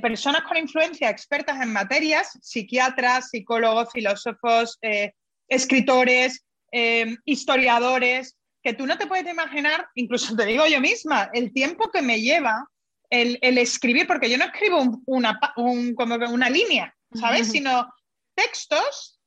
[0.00, 5.12] personas con influencia, expertas en materias, psiquiatras, psicólogos, filósofos, eh,
[5.48, 11.52] escritores, eh, historiadores, que tú no te puedes imaginar, incluso te digo yo misma, el
[11.52, 12.64] tiempo que me lleva
[13.10, 17.50] el, escribir, porque yo no escribo una, como una línea, ¿sabes?
[17.50, 17.92] Sino
[18.34, 19.20] textos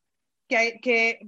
[0.47, 1.19] que, que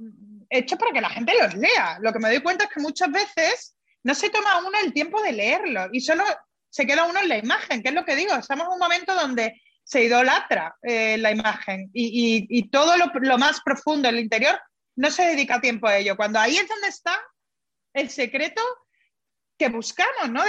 [0.50, 1.98] hecho para que la gente los lea.
[2.02, 5.22] Lo que me doy cuenta es que muchas veces no se toma uno el tiempo
[5.22, 6.24] de leerlo y solo
[6.70, 9.16] se queda uno en la imagen, que es lo que digo, estamos en un momento
[9.16, 14.60] donde se idolatra eh, la imagen y, todo lo, más profundo, el interior,
[14.96, 16.18] no se dedica tiempo a ello.
[16.18, 17.18] Cuando ahí es donde está
[17.94, 18.62] el secreto
[19.58, 20.42] que buscamos, ¿no?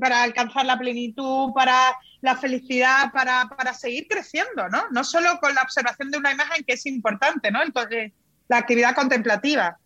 [0.00, 4.84] para alcanzar la plenitud, para la felicidad, para, seguir creciendo, ¿no?
[4.90, 7.62] No solo con la observación de una imagen que es importante, ¿no?
[7.62, 8.12] Entonces,
[8.48, 9.78] la actividad contemplativa.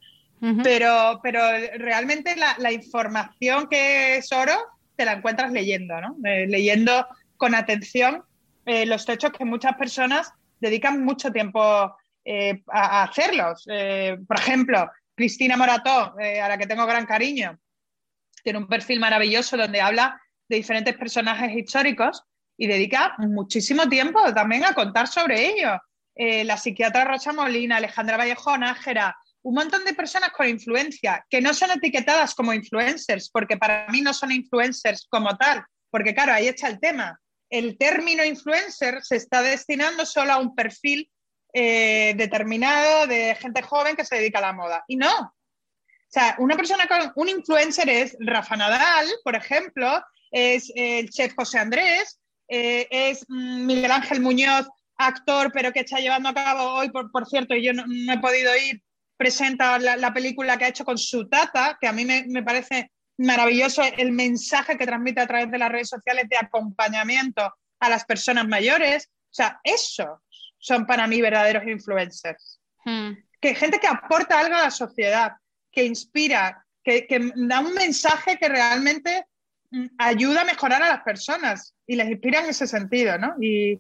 [0.63, 1.41] pero, pero
[1.77, 4.57] realmente la, información que es oro
[4.97, 6.17] te la encuentras leyendo, ¿no?
[6.25, 8.25] Eh, leyendo con atención
[8.67, 13.65] eh, los textos que muchas personas dedican mucho tiempo eh, a, hacerlos.
[14.27, 17.59] por ejemplo, Cristina Morató, a la que tengo gran cariño,
[18.43, 22.23] tiene un perfil maravilloso donde habla de diferentes personajes históricos
[22.57, 25.79] y dedica muchísimo tiempo también a contar sobre ellos.
[26.15, 31.41] Eh, la psiquiatra Rocha Molina, Alejandra Vallejo Nájera, un montón de personas con influencia que
[31.41, 36.33] no son etiquetadas como influencers, porque para mí no son influencers como tal, porque claro,
[36.33, 37.19] ahí está el tema.
[37.49, 41.11] El término influencer se está destinando solo a un perfil
[41.53, 44.85] eh, determinado de gente joven que se dedica a la moda.
[44.87, 45.35] Y no.
[46.11, 51.35] O sea, una persona con un influencer es Rafa Nadal, por ejemplo, es el chef
[51.37, 52.19] José Andrés,
[52.49, 57.27] eh, es mm, Miguel Ángel Muñoz, actor, pero que está llevando a cabo hoy, por,
[57.29, 58.83] cierto, y yo no, he podido ir,
[59.17, 63.83] presenta la, película que ha hecho con su tata, que a mí me, parece maravilloso
[63.97, 68.49] el mensaje que transmite a través de las redes sociales de acompañamiento a las personas
[68.49, 69.09] mayores.
[69.31, 70.23] O sea, eso
[70.59, 72.61] son para mí verdaderos influencers.
[72.85, 73.13] Hmm.
[73.41, 75.33] Que gente que aporta algo a la sociedad,
[75.71, 79.27] que inspira, que, que, da un mensaje que realmente
[79.71, 83.35] mm, ayuda a mejorar a las personas y les inspira en ese sentido, ¿no?
[83.41, 83.79] Y,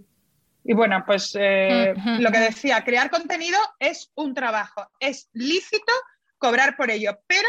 [0.64, 5.92] y bueno, pues eh, lo que decía, crear contenido es un trabajo, es lícito
[6.38, 7.48] cobrar por ello, pero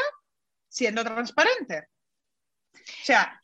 [0.67, 1.87] siendo transparente.
[2.73, 3.41] O sea,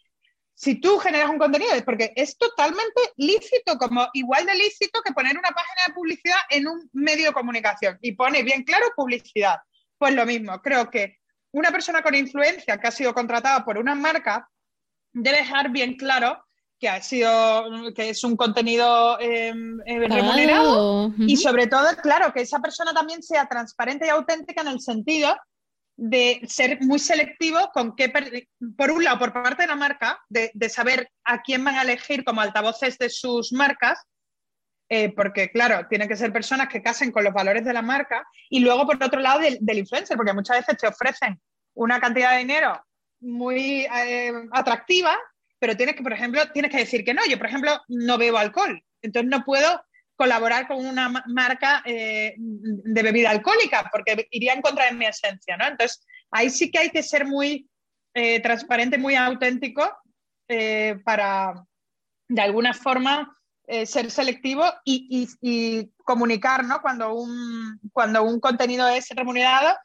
[0.53, 5.13] si tú generas un contenido es porque es totalmente lícito, como igual de lícito que
[5.13, 9.57] poner una página de publicidad en un medio de comunicación y pone bien claro publicidad.
[9.97, 11.17] Pues lo mismo, creo que
[11.51, 14.47] una persona con influencia que ha sido contratada por una marca
[15.11, 16.43] debe dejar bien claro
[16.79, 22.41] que ha sido, que es un contenido em, eh, remunerado y sobre todo, claro, que
[22.41, 25.35] esa persona también sea transparente y auténtica en el sentido
[25.95, 28.13] de ser muy selectivo con qué,
[28.77, 32.23] por un lado, por parte de la marca, de, saber a quién van a elegir
[32.23, 33.99] como altavoces de sus marcas,
[34.89, 38.25] eh, porque claro, tienen que ser personas que casen con los valores de la marca,
[38.49, 41.39] y luego por otro lado del, influencer, porque muchas veces te ofrecen
[41.73, 42.81] una cantidad de dinero
[43.19, 45.17] muy eh, atractiva
[45.59, 47.23] pero tienes que, por ejemplo, tienes que decir que no.
[47.27, 49.83] Yo, por ejemplo, no bebo alcohol, entonces no puedo
[50.15, 55.57] colaborar con una marca eh, de bebida alcohólica porque iría en contra de mi esencia,
[55.57, 55.65] ¿no?
[55.65, 57.67] Entonces, ahí sí que hay que ser muy
[58.43, 59.91] transparente, muy auténtico
[61.03, 61.65] para,
[62.27, 63.36] de alguna forma,
[63.67, 66.81] ser selectivo y, y, comunicar, ¿no?
[66.81, 69.75] Cuando un, cuando un contenido es remunerado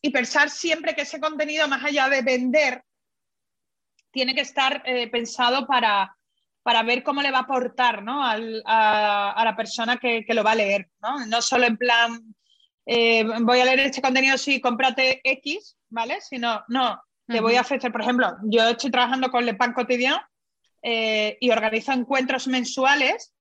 [0.00, 2.82] y pensar siempre que ese contenido, más allá de vender
[4.10, 6.16] tiene que estar eh, pensado para,
[6.62, 8.22] para ver cómo le va a aportar ¿no?
[8.24, 10.90] a, la persona que, lo va a leer.
[11.00, 12.34] No, no solo en plan,
[12.86, 16.20] eh, voy a leer este contenido, sí, cómprate X, ¿vale?
[16.20, 20.20] Sino, no, te voy a ofrecer, por ejemplo, yo estoy trabajando con Le Pan Cotidiano
[20.82, 23.32] eh, y organizo encuentros mensuales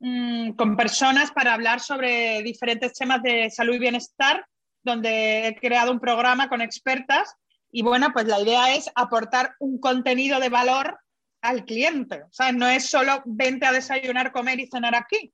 [0.00, 4.46] mm, con personas para hablar sobre diferentes temas de salud y bienestar,
[4.82, 7.36] donde he creado un programa con expertas
[7.70, 10.98] y bueno, pues la idea es aportar un contenido de valor
[11.42, 12.22] al cliente.
[12.22, 15.32] O sea, no es solo vente a desayunar, comer y cenar aquí,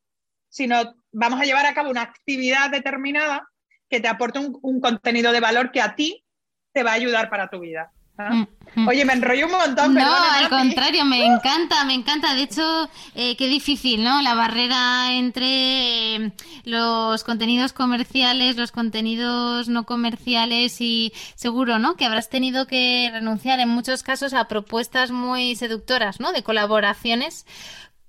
[0.49, 3.49] sino vamos a llevar a cabo una actividad determinada
[3.89, 6.25] que te aporte un, contenido de valor que a ti
[6.73, 7.93] te va a ayudar para tu vida.
[8.17, 8.45] Mm,
[8.77, 8.89] mm.
[8.89, 9.95] Oye, me enrollo un montón.
[9.95, 12.35] No, al contrario, me encanta, me encanta.
[12.35, 14.23] De hecho, eh, qué difícil, ¿no?
[14.23, 16.33] La barrera entre eh,
[16.65, 21.97] los contenidos comerciales, los contenidos no comerciales y seguro, ¿no?
[21.97, 26.33] Que habrás tenido que renunciar en muchos casos a propuestas muy seductoras, ¿no?
[26.33, 27.47] De colaboraciones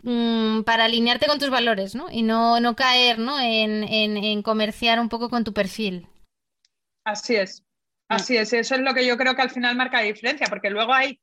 [0.03, 2.11] mm, para alinearte con tus valores, ¿no?
[2.11, 3.39] Y no, no caer, ¿no?
[3.39, 6.07] En, en, en comerciar un poco con tu perfil.
[7.03, 7.64] Así es,
[8.07, 10.69] Así es, eso es lo que yo creo que al final marca la diferencia, porque
[10.69, 11.19] luego hay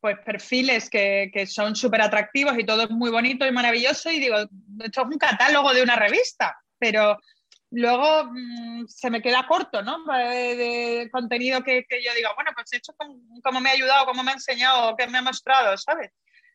[0.00, 4.36] pues perfiles que, son súper atractivos y todo es muy bonito y maravilloso y digo,
[4.36, 7.18] esto es un catálogo de una revista, pero
[7.70, 10.04] luego mm, se me queda corto, ¿no?
[10.04, 12.94] De, contenido que, yo digo, bueno, pues esto
[13.42, 16.10] cómo me ha ayudado, cómo me ha enseñado, qué me ha mostrado, ¿sabes?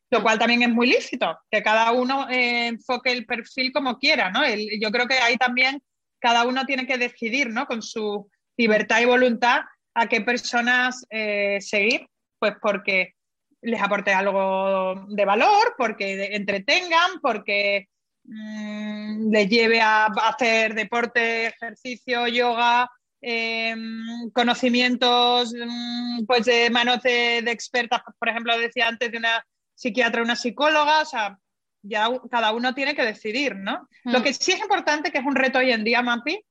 [0.09, 4.29] Lo cual también es muy lícito, que cada uno eh, enfoque el perfil como quiera,
[4.29, 4.41] ¿no?
[4.47, 5.81] yo creo que ahí también
[6.19, 7.65] cada uno tiene que decidir, ¿no?
[7.65, 9.61] Con su libertad y voluntad
[9.93, 12.07] a qué personas eh, seguir,
[12.39, 13.13] pues porque
[13.61, 17.87] les aporte algo de valor, porque entretengan, porque
[18.23, 22.89] mm, les lleve a hacer deporte, ejercicio, yoga,
[23.21, 30.23] em, conocimientos mm, pues de manos de, expertas, por ejemplo, decía antes de una psiquiatra,
[30.23, 31.37] una psicóloga, o sea,
[31.83, 33.87] ya cada uno tiene que decidir, ¿no?
[34.03, 34.23] Lo mm.
[34.23, 36.43] que sí es importante, que es un reto hoy en día, Mapi,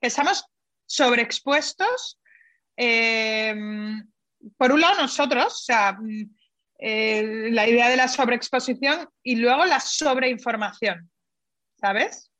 [0.00, 0.46] que estamos
[0.86, 2.20] sobreexpuestos.
[2.76, 4.06] Em,
[4.56, 5.96] por un lado, nosotros, o sea,
[6.78, 11.10] eh, la idea de la sobreexposición y luego la sobreinformación,
[11.80, 12.30] ¿sabes?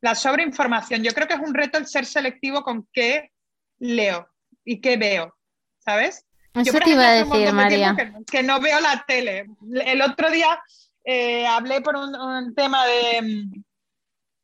[0.00, 1.02] La sobreinformación.
[1.02, 3.32] Yo creo que es un reto el ser selectivo con qué
[3.78, 4.28] leo
[4.64, 5.34] y qué veo,
[5.78, 6.26] ¿sabes?
[6.54, 7.96] Eso te iba a decir, María.
[8.30, 9.46] Que, no veo la tele.
[9.84, 10.62] El otro día
[11.02, 13.48] eh, hablé por un, tema de...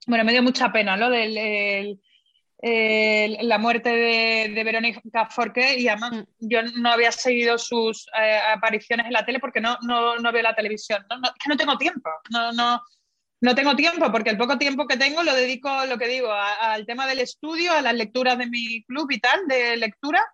[0.07, 1.09] Bueno, me dio mucha pena, ¿no?
[1.09, 2.01] Del
[2.63, 6.23] la muerte de, Verónica Forqué y además mm.
[6.41, 10.43] yo no había seguido sus eh, apariciones en la tele porque no, no, no veo
[10.43, 11.05] la televisión.
[11.09, 12.83] No, es que no tengo tiempo, no, no,
[13.41, 16.85] no tengo tiempo porque el poco tiempo que tengo lo dedico, lo que digo, al
[16.87, 20.25] tema del estudio, a las lecturas de mi club y tal, de lectura.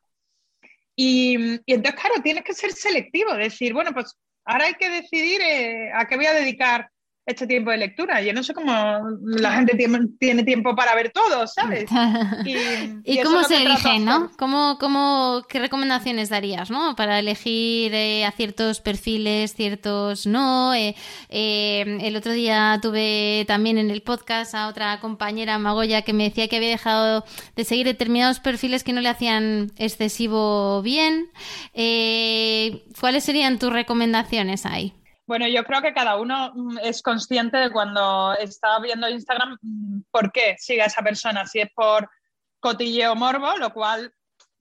[0.96, 5.40] Y, y entonces, claro, tienes que ser selectivo, decir, bueno, pues ahora hay que decidir
[5.42, 6.90] eh, a qué voy a dedicar
[7.26, 8.22] este tiempo de lectura.
[8.22, 8.72] Yo no sé cómo
[9.20, 11.90] la gente tiene, tiempo para ver todo, ¿sabes?
[13.04, 14.30] ¿Y, cómo se eligen, no?
[14.38, 16.94] ¿Cómo, cómo, ¿Qué recomendaciones darías, no?
[16.94, 20.72] Para elegir eh, a ciertos perfiles, ciertos no.
[20.72, 20.94] Eh,
[21.28, 26.24] eh, el otro día tuve también en el podcast a otra compañera, Magoya, que me
[26.24, 27.24] decía que había dejado
[27.56, 31.28] de seguir determinados perfiles que no le hacían excesivo bien.
[33.00, 34.94] ¿Cuáles serían tus recomendaciones ahí?
[35.26, 40.00] Bueno, yo creo que cada uno mm, es consciente de cuando está viendo Instagram mm,
[40.10, 41.46] por qué sigue a esa persona.
[41.46, 42.08] Si es por
[42.60, 44.12] cotilleo morbo, lo cual,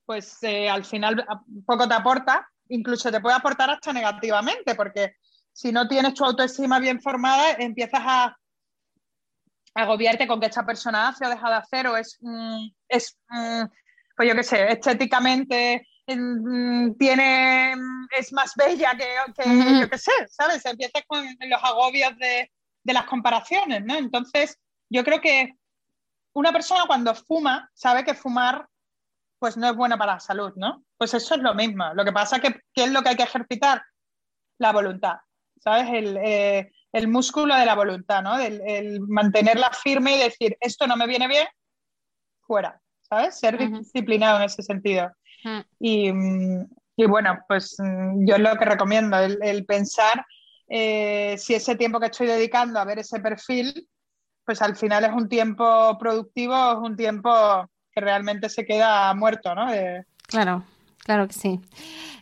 [0.06, 1.26] pues eh, al final
[1.66, 5.16] poco te aporta, incluso te puede aportar hasta negativamente, porque
[5.54, 8.38] si no tienes tu autoestima bien formada, empiezas a
[9.76, 13.18] agobiarte con que esta persona hace o deja de hacer, o es, mm, es
[14.18, 17.74] pues yo qué sé, estéticamente tiene,
[18.18, 19.08] es más bella que,
[19.80, 20.66] yo qué sé, ¿sabes?
[20.66, 22.52] Empieza con los agobios de,
[22.84, 23.96] las comparaciones, ¿no?
[23.96, 25.56] Entonces, yo creo que
[26.34, 28.68] una persona cuando fuma sabe que fumar
[29.40, 30.84] pues no es bueno para la salud, ¿no?
[30.98, 31.94] Pues eso es lo mismo.
[31.94, 33.84] Lo que pasa es que ¿qué es lo que hay que ejercitar?
[34.60, 35.18] La voluntad,
[35.60, 35.88] ¿sabes?
[35.92, 36.72] El, eh,
[37.08, 38.40] músculo de la voluntad, ¿no?
[38.40, 41.48] El, mantenerla firme y decir, esto no me viene bien,
[42.42, 43.38] fuera, ¿sabes?
[43.38, 45.12] Ser disciplinado en ese sentido.
[45.80, 46.12] Y,
[47.08, 50.26] bueno, pues mm, yo lo que recomiendo, el, pensar
[50.68, 53.88] eh, si ese tiempo que estoy dedicando a ver ese perfil,
[54.46, 59.54] pues al final es un tiempo productivo, es un tiempo que realmente se queda muerto,
[59.56, 59.68] ¿no?
[60.28, 60.64] Claro,
[61.04, 61.60] claro que sí.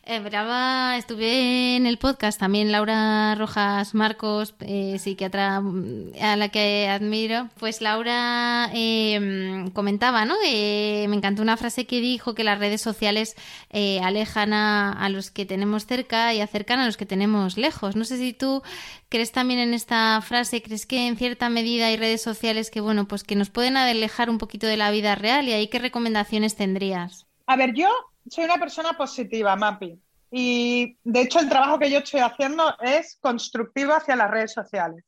[0.05, 6.49] Eh, brava, estuve en el podcast también Laura Rojas Marcos, eh, psiquiatra mm, a la
[6.49, 7.47] que admiro.
[7.57, 10.35] Pues Laura em, comentaba, ¿no?
[10.43, 13.35] me encantó una frase que dijo que las redes sociales
[13.69, 17.95] eh, alejan a, los que tenemos cerca y acercan a los que tenemos lejos.
[17.95, 18.61] No sé si tú
[19.07, 23.07] crees también en esta frase, crees que en cierta medida hay redes sociales que, bueno,
[23.07, 26.57] pues que nos pueden alejar un poquito de la vida real y ahí qué recomendaciones
[26.57, 27.25] tendrías.
[27.47, 27.87] A ver, yo
[28.29, 29.99] soy una persona positiva, Mapi.
[30.31, 35.05] Y de hecho el trabajo que yo estoy haciendo es constructivo hacia las redes sociales.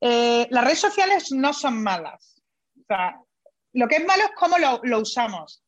[0.00, 2.42] Eh, las redes sociales no son malas.
[3.72, 5.62] Lo que es malo es cómo lo, lo usamos.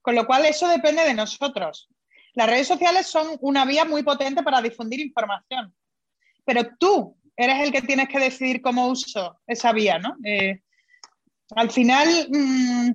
[0.00, 1.88] Con lo cual eso depende de nosotros.
[2.34, 5.74] Las redes sociales son una vía muy potente para difundir información.
[6.44, 10.16] Pero tú eres el que tienes que decidir cómo uso esa vía, ¿no?
[10.24, 10.62] Eh,
[11.54, 12.90] al final, mm,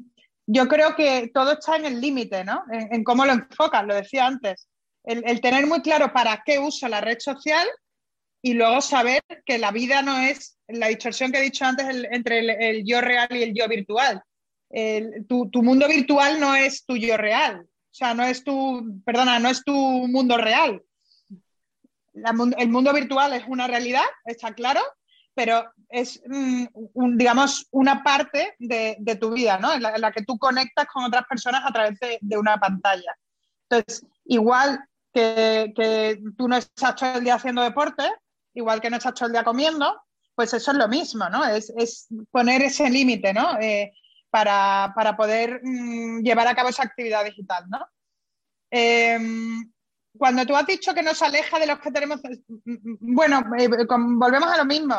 [0.51, 2.63] yo creo que todo está en el límite, ¿no?
[2.71, 4.67] En, cómo lo enfocas, lo decía antes.
[5.03, 7.67] El, tener muy claro para qué uso la red social
[8.41, 12.39] y luego saber que la vida no es la distorsión que he dicho antes entre
[12.69, 14.23] el, yo real y el yo virtual.
[15.27, 17.61] tu, tu, mundo virtual no es tu yo real.
[17.61, 20.81] O sea, no es tu, perdona, no es tu mundo real.
[22.15, 24.81] el mundo virtual es una realidad, está claro,
[25.35, 26.67] pero es, mm,
[27.17, 29.73] digamos, una parte de, tu vida, ¿no?
[29.73, 33.17] En la, que tú conectas con otras personas a través de, una pantalla.
[33.69, 34.83] Entonces, igual
[35.13, 38.03] que, tú no estás todo el día haciendo deporte,
[38.53, 40.01] igual que no estás todo el día comiendo,
[40.35, 41.43] pues eso es lo mismo, ¿no?
[41.45, 43.59] Es, poner ese límite, ¿no?
[43.59, 43.91] Eh,
[44.29, 47.79] para, poder mm, llevar a cabo esa actividad digital, ¿no?
[48.71, 49.71] Em,
[50.15, 54.51] cuando tú has dicho que nos aleja de los que tenemos, mm, bueno, eh, volvemos
[54.51, 54.95] a lo mismo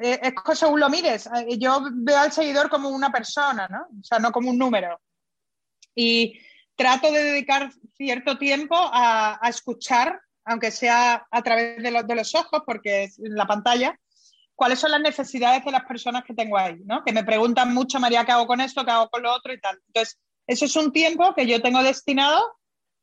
[0.00, 1.26] es que según lo mires.
[1.26, 3.86] Eh, yo veo al seguidor como una persona, ¿no?
[4.00, 5.00] O sea, no como un número.
[5.94, 6.40] Y
[6.76, 12.62] trato de dedicar cierto tiempo a, escuchar, aunque sea a través de, de los ojos,
[12.66, 13.98] porque es en la pantalla,
[14.54, 17.04] cuáles son las necesidades de las personas que tengo ahí, ¿no?
[17.04, 18.84] Que me preguntan mucho, María, ¿qué hago con esto?
[18.84, 19.52] ¿Qué hago con lo otro?
[19.52, 19.80] Y tal.
[19.88, 22.40] Entonces, eso es un tiempo que yo tengo destinado,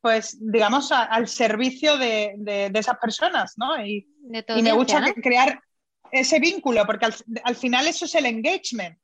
[0.02, 3.84] pues, digamos, al servicio de, esas personas, ¿no?
[3.86, 4.08] Y,
[4.62, 5.62] me gusta crear
[6.12, 7.08] ese vínculo, porque
[7.44, 8.98] al, final eso es el engagement.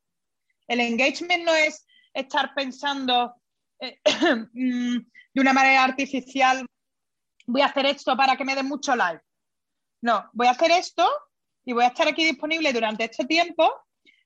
[0.68, 3.36] El engagement no es estar pensando
[3.80, 4.00] eh,
[4.54, 4.98] mm,
[5.34, 6.66] de una manera artificial,
[7.46, 9.24] voy a hacer esto para que me den mucho like.
[10.02, 11.10] No, voy a hacer esto
[11.66, 13.70] y voy a estar aquí disponible durante este tiempo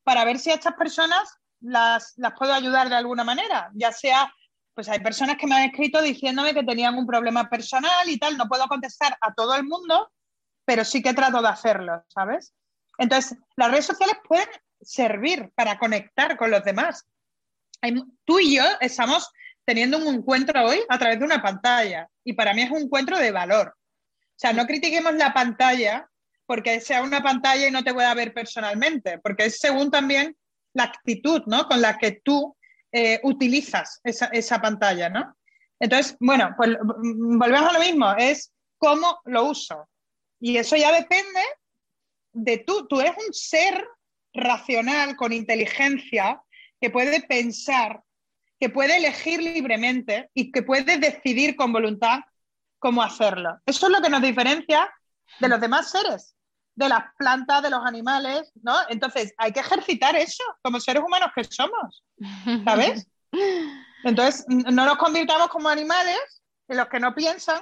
[0.04, 4.34] para ver si a estas personas las, puedo ayudar de alguna manera, ya sea,
[4.74, 8.38] pues hay personas que me han escrito diciéndome que tenían un problema personal y tal,
[8.38, 10.12] no puedo contestar a todo el mundo,
[10.66, 12.54] pero sí que trato de hacerlo, ¿sabes?
[13.02, 14.47] Entonces, las redes sociales pueden
[14.80, 17.04] servir para conectar con los demás.
[18.26, 19.28] Tú y yo estamos
[19.66, 23.18] teniendo un encuentro hoy a través de una pantalla y para mí es un encuentro
[23.18, 23.74] de valor.
[23.76, 26.08] O sea, no critiquemos la pantalla
[26.45, 30.38] porque sea una pantalla y no te voy a ver personalmente, porque es según también
[30.74, 31.68] la actitud ¿no?
[31.68, 32.56] con la que tú
[32.91, 35.10] eh, utilizas esa, pantalla.
[35.10, 35.36] ¿no?
[35.80, 39.89] Entonces, bueno, pues volvemos a lo mismo, es cómo lo uso.
[40.39, 41.41] Y eso ya depende
[42.34, 42.88] de tú.
[42.88, 43.86] Tú eres un ser
[44.34, 46.42] racional, con inteligencia,
[46.80, 48.02] que puede pensar,
[48.60, 52.22] que puede elegir libremente y que puede decidir con voluntad
[52.80, 53.60] cómo hacerlo.
[53.66, 54.92] Eso es lo que nos diferencia
[55.40, 56.36] de los demás seres
[56.76, 58.76] de las plantas, de los animales, ¿no?
[58.90, 62.04] Entonces, hay que ejercitar eso como seres humanos que somos,
[62.66, 63.08] ¿sabes?
[64.04, 67.62] Entonces, no nos convirtamos como animales en los que no piensan,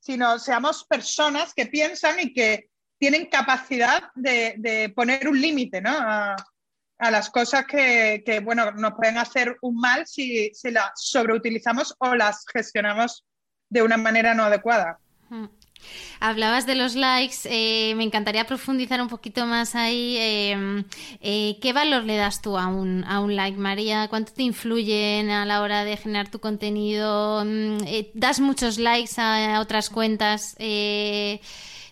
[0.00, 2.69] sino seamos personas que piensan y que
[3.00, 5.90] tienen capacidad de, poner un límite, ¿no?
[5.90, 6.36] A,
[7.10, 12.44] las cosas que, bueno, nos pueden hacer un mal si, si las sobreutilizamos o las
[12.52, 13.24] gestionamos
[13.70, 14.98] de una manera no adecuada.
[16.20, 20.18] Hablabas de los likes, eh, me encantaría profundizar un poquito más ahí.
[20.18, 20.84] Em,
[21.22, 24.08] eh, ¿Qué valor le das tú a un, a un like, María?
[24.08, 27.42] ¿Cuánto te influyen a la hora de generar tu contenido?
[27.46, 30.54] Mm, eh, ¿Das muchos likes a, otras cuentas?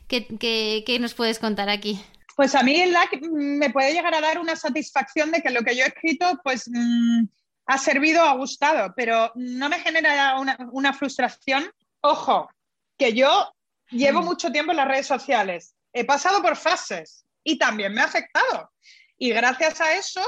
[0.09, 2.01] ¿Qué, nos puedes contar aquí?
[2.37, 5.77] Pues a mí like me puede llegar a dar una satisfacción de que lo que
[5.77, 7.25] yo he escrito, pues mm,
[7.67, 11.71] ha servido, ha gustado, pero no me genera una, una frustración.
[12.01, 12.49] Ojo,
[12.97, 13.53] que yo
[13.91, 14.25] Llevo mm.
[14.25, 15.75] mucho tiempo en las redes sociales.
[15.93, 18.71] He pasado por fases y también me ha afectado.
[19.17, 20.23] Y gracias a eso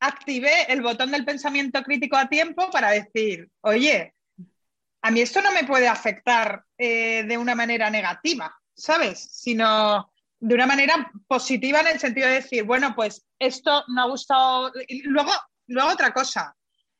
[0.00, 4.14] activé el botón del pensamiento crítico a tiempo para decir, oye,
[5.02, 9.28] a mí esto no me puede afectar eh, de una manera negativa, ¿sabes?
[9.32, 10.10] Sino
[10.40, 14.72] de una manera positiva en el sentido de decir, bueno, pues esto no ha gustado.
[15.04, 15.32] Luego,
[15.66, 16.54] luego otra cosa,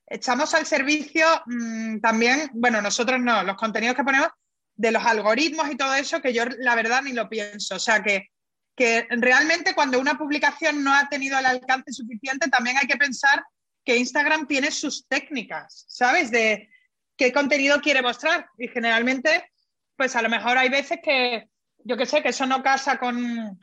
[0.06, 4.28] echamos al servicio mm, también, bueno, nosotros no, los contenidos que ponemos
[4.74, 7.76] de los algoritmos y todo eso, que yo la verdad ni lo pienso.
[7.76, 8.28] O sea, que,
[8.76, 13.42] que realmente cuando una publicación no ha tenido el alcance suficiente, también hay que pensar
[13.84, 16.30] que Instagram tiene sus técnicas, ¿sabes?
[16.30, 16.68] De
[17.16, 18.46] qué contenido quiere mostrar.
[18.58, 19.50] Y generalmente,
[19.96, 21.48] pues a lo mejor hay veces que,
[21.88, 23.58] yo qué sé, que eso no casa con,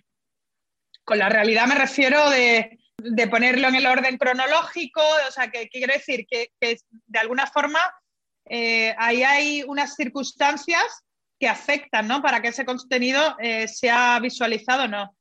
[1.04, 2.80] con la realidad, me refiero de,
[3.30, 7.80] ponerlo en el orden cronológico, o sea, que, quiero decir que, de alguna forma
[8.50, 11.04] eh, ahí hay unas circunstancias
[11.40, 12.24] que afectan, ¿no?
[12.24, 15.16] Para que ese contenido eh, sea visualizado o no.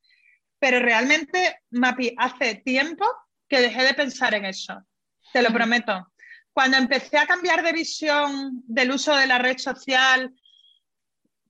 [0.59, 3.05] Pero realmente, Mapi, hace tiempo
[3.47, 4.83] que dejé de pensar en eso,
[5.31, 6.11] te lo prometo.
[6.55, 10.33] Cuando empecé a cambiar de visión del uso de la red social,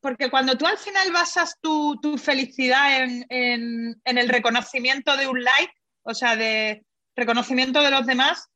[0.05, 5.73] porque cuando tú al final basas tu, felicidad en, en el reconocimiento de un like,
[6.03, 6.85] o sea, de
[7.17, 8.51] reconocimiento de los demás,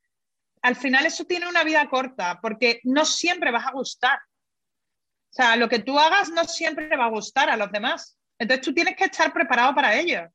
[0.60, 4.18] al final eso tiene una vida corta, porque no siempre vas a gustar.
[4.18, 8.18] O sea, lo que tú hagas no siempre va a gustar a los demás.
[8.38, 10.28] Entonces tú tienes que estar preparado para ello.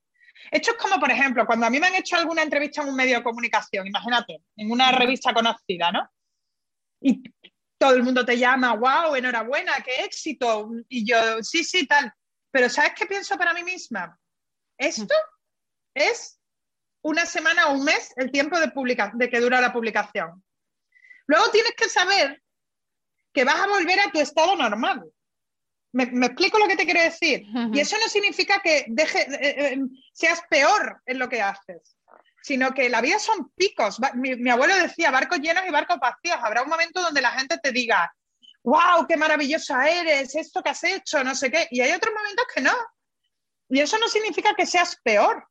[0.49, 2.95] Esto es como, por ejemplo, cuando a mí me han hecho alguna entrevista en un
[2.95, 6.09] medio de comunicación, imagínate, en una revista conocida, ¿no?
[7.01, 7.21] Y
[7.83, 10.69] todo el mundo te llama, wow, enhorabuena, qué éxito.
[10.87, 12.13] Y yo, sí, sí, tal.
[12.49, 14.17] Pero ¿sabes qué pienso para mí misma?
[14.77, 15.13] Esto
[15.93, 16.39] es
[17.03, 18.71] una semana o un mes el tiempo de,
[19.15, 20.41] de que dura la publicación.
[21.27, 22.41] Luego tienes que saber
[23.33, 25.03] que vas a volver a tu estado normal.
[25.91, 27.45] ¿Me, explico lo que te quiero decir?
[27.73, 29.77] Y eso no significa que deje, eh, eh,
[30.13, 31.97] seas peor en lo que haces,
[32.43, 33.99] sino que la vida son picos.
[34.15, 36.37] Mi, abuelo decía, barcos llenos y barcos vacíos.
[36.41, 38.13] Habrá un momento donde la gente te diga,
[38.63, 41.69] wow, qué maravillosa eres, esto que has hecho, no sé qué.
[41.71, 42.73] Y hay otros momentos que no.
[43.69, 45.47] Y eso no significa que seas peor.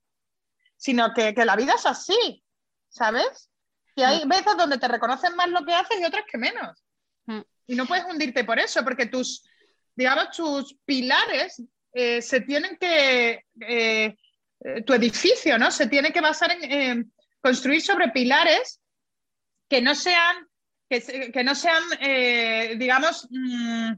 [0.77, 2.45] sino que, la vida es así,
[2.91, 3.49] ¿sabes?
[3.97, 4.29] Que hay mm.
[4.29, 6.85] veces donde te reconocen más lo que haces y otras que menos.
[7.25, 7.41] Mm.
[7.69, 9.49] Y no puedes hundirte por eso, porque tus,
[9.95, 11.63] digamos, tus pilares
[11.95, 14.17] eh, se tienen que, eh,
[14.65, 15.71] eh, tu edificio, ¿no?
[15.71, 18.81] Se tiene que basar en construir sobre pilares
[19.69, 20.47] que no sean,
[20.89, 21.83] que, no sean,
[22.79, 23.93] digamos, mm,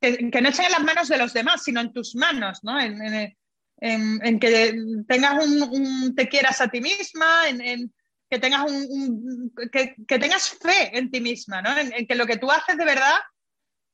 [0.00, 2.78] que, no estén en las manos de los demás, sino en tus manos, ¿no?
[2.80, 4.74] En, que
[5.06, 7.92] tengas un, te quieras a ti misma, en,
[8.28, 11.76] que tengas un, que, tengas fe en ti misma, ¿no?
[11.76, 13.18] En, que lo que tú haces de verdad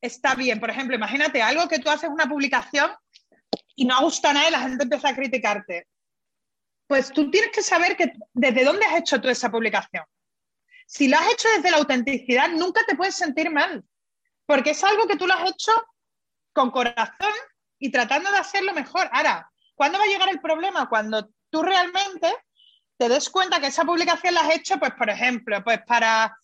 [0.00, 0.60] está bien.
[0.60, 2.90] Por ejemplo, imagínate algo que tú haces una publicación
[3.74, 5.86] y no gusta a nadie, la gente empieza a criticarte.
[6.86, 10.04] Pues tú tienes que saber que desde dónde has hecho tú esa publicación.
[10.86, 13.84] Si lo has hecho desde la autenticidad, nunca te puedes sentir mal,
[14.46, 15.72] porque es algo que tú lo has hecho
[16.52, 17.32] con corazón
[17.78, 19.08] y tratando de hacerlo mejor.
[19.12, 20.88] Ahora, ¿cuándo va a llegar el problema?
[20.88, 22.32] Cuando tú realmente
[22.96, 26.38] te des cuenta que esa publicación la has hecho, pues, por ejemplo, pues para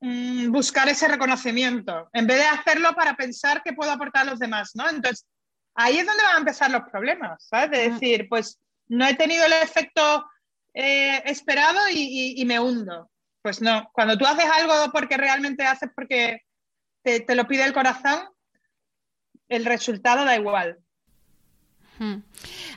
[0.00, 4.38] mm, buscar ese reconocimiento, en vez de hacerlo para pensar que puedo aportar a los
[4.38, 4.88] demás, ¿no?
[4.88, 5.26] Entonces,
[5.74, 7.70] ahí es donde van a empezar los problemas, ¿sabes?
[7.70, 8.58] De decir, pues
[8.88, 10.24] no he tenido el efecto
[10.74, 13.10] eh, esperado y, me hundo.
[13.42, 16.40] Pues no, cuando tú haces algo porque realmente haces porque
[17.02, 18.28] te lo pide el corazón,
[19.48, 20.78] el resultado da igual.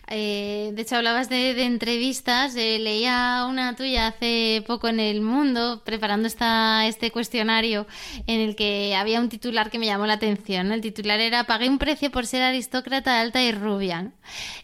[0.09, 2.55] Eh, de hecho, hablabas de, entrevistas.
[2.55, 7.87] Eh, leía una tuya hace poco en El Mundo, preparando esta, este cuestionario,
[8.27, 10.71] en el que había un titular que me llamó la atención.
[10.71, 14.11] El titular era Pagué un precio por ser aristócrata alta y rubia.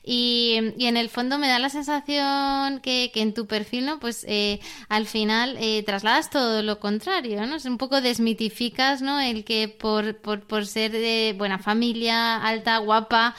[0.03, 3.99] Y, en el fondo me da la sensación que, en tu perfil, ¿no?
[3.99, 7.55] Pues eh, al final trasladas todo lo contrario, ¿no?
[7.55, 9.19] Es un poco desmitificas, ¿no?
[9.19, 13.35] El que por, por, por ser de buena familia, alta, guapa,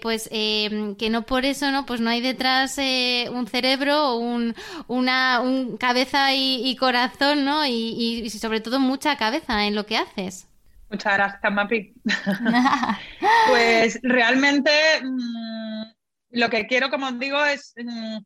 [0.00, 1.86] pues eh, que no por eso, ¿no?
[1.86, 4.54] Pues no hay detrás eh, un cerebro o un,
[4.86, 5.42] una
[5.78, 7.66] cabeza y, corazón, ¿no?
[7.66, 10.46] Y, sobre todo mucha cabeza en lo que haces.
[10.90, 11.92] Muchas gracias, Mapi.
[13.48, 14.70] pues realmente
[15.02, 15.82] mm,
[16.30, 17.74] lo que quiero, como os digo, es...
[17.76, 18.18] Mm,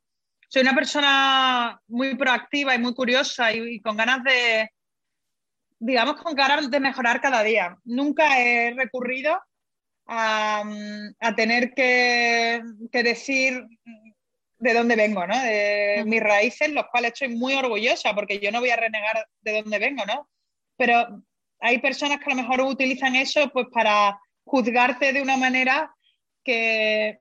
[0.49, 4.69] soy una persona muy proactiva y muy curiosa y con ganas de,
[5.79, 7.79] digamos, con ganas de mejorar cada día.
[7.85, 9.41] Nunca he recurrido
[10.15, 13.67] a, tener que, decir
[14.59, 15.39] de dónde vengo, ¿no?
[15.43, 19.63] De mis raíces, los cuales estoy muy orgullosa, porque yo no voy a renegar de
[19.63, 20.29] dónde vengo, ¿no?
[20.77, 21.23] Pero
[21.61, 25.95] hay personas que a lo mejor utilizan eso pues para juzgarte de una manera
[26.45, 27.19] que,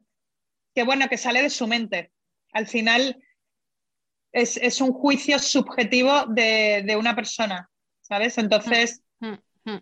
[0.85, 2.11] bueno, que sale de su mente.
[2.51, 3.23] Al final
[4.33, 7.69] es, un juicio subjetivo de, de, una persona,
[8.01, 8.37] ¿sabes?
[8.37, 9.01] Entonces.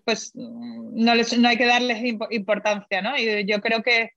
[0.04, 3.18] Pues mm, no, no hay que darles importancia, ¿no?
[3.18, 4.12] Y yo creo que,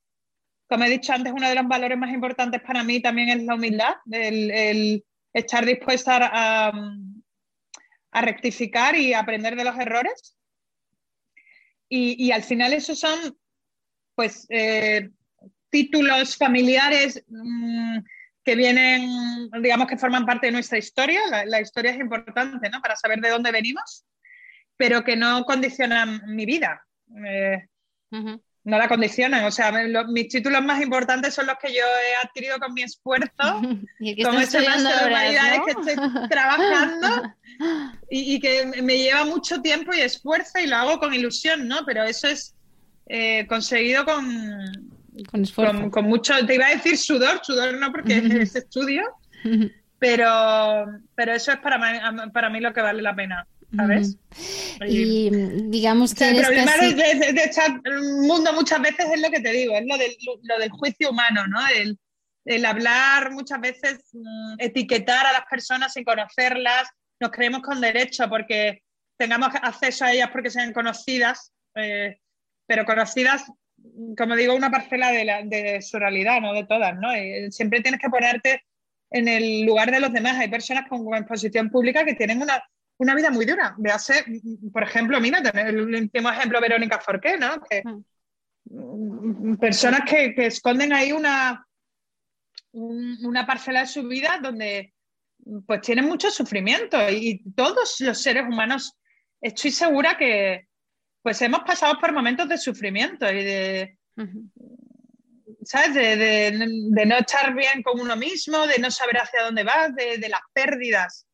[0.69, 3.55] como he dicho antes, uno de los valores más importantes para mí también es la
[3.55, 6.73] humildad, el, estar dispuesta a,
[8.11, 10.37] a, rectificar y aprender de los errores.
[11.89, 13.37] Y, y al final esos son,
[14.15, 15.11] pues, eh,
[15.71, 17.99] títulos familiares mm,
[18.45, 21.21] que vienen, digamos, que forman parte de nuestra historia.
[21.31, 22.81] La, la historia es importante, ¿no?
[22.81, 24.05] Para saber de dónde venimos
[24.83, 26.85] pero que no condicionan mi vida.
[27.25, 27.69] Eh,
[28.11, 29.45] no la condicionan.
[29.45, 29.71] O sea,
[30.09, 33.31] mis títulos más importantes son los que yo he adquirido con mi esfuerzo,
[34.25, 37.33] como ese máster de humanidades que estoy trabajando
[38.11, 41.85] y, que me lleva mucho tiempo y esfuerzo y lo hago con ilusión, ¿no?
[41.87, 42.57] Pero eso es
[43.07, 44.91] eh, conseguido con,
[45.55, 49.05] con, con, mucho, te iba a decir sudor, sudor no porque es estudio,
[50.01, 51.79] pero, pero eso es para
[52.33, 53.47] para mí lo que vale la pena.
[53.77, 54.17] ¿Sabes?
[54.87, 55.31] Y
[55.69, 56.29] digamos que...
[56.29, 57.81] el problema de, de, estar
[58.23, 61.47] mundo muchas veces es lo que te digo, es lo del, lo del juicio humano,
[61.47, 61.59] ¿no?
[61.69, 61.99] El,
[62.45, 66.89] el, hablar muchas veces, mm, etiquetar a las personas sin conocerlas,
[67.21, 68.83] nos creemos con derecho porque
[69.17, 72.19] tengamos acceso a ellas porque sean conocidas, eh,
[72.67, 73.45] pero conocidas,
[74.17, 77.13] como digo, una parcela de, la, de su realidad, no de todas, ¿no?
[77.13, 78.65] Eh, siempre tienes que ponerte
[79.11, 80.39] en el lugar de los demás.
[80.39, 82.63] Hay personas con exposición pública que tienen una
[83.03, 83.75] una vida muy dura.
[83.79, 84.25] Véase,
[84.73, 87.57] por ejemplo, mira, el último ejemplo, Verónica Forqué, ¿no?
[88.65, 91.67] Mm, personas que, esconden ahí una,
[92.73, 94.95] una parcela de su vida donde
[95.67, 98.97] pues tienen mucho sufrimiento y, todos los seres humanos,
[99.41, 100.69] estoy segura que
[101.23, 103.99] pues hemos pasado por momentos de sufrimiento y de,
[105.65, 105.95] ¿sabes?
[105.95, 110.41] De, no estar bien con uno mismo, de no saber hacia dónde vas, de, las
[110.53, 111.27] pérdidas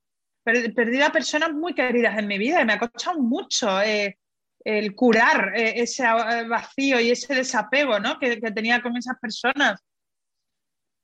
[0.74, 4.18] perdido a personas muy queridas en mi vida y me ha costado mucho eh,
[4.64, 6.05] el curar eh, ese
[6.49, 8.18] vacío y ese desapego ¿no?
[8.18, 9.80] que, tenía con esas personas.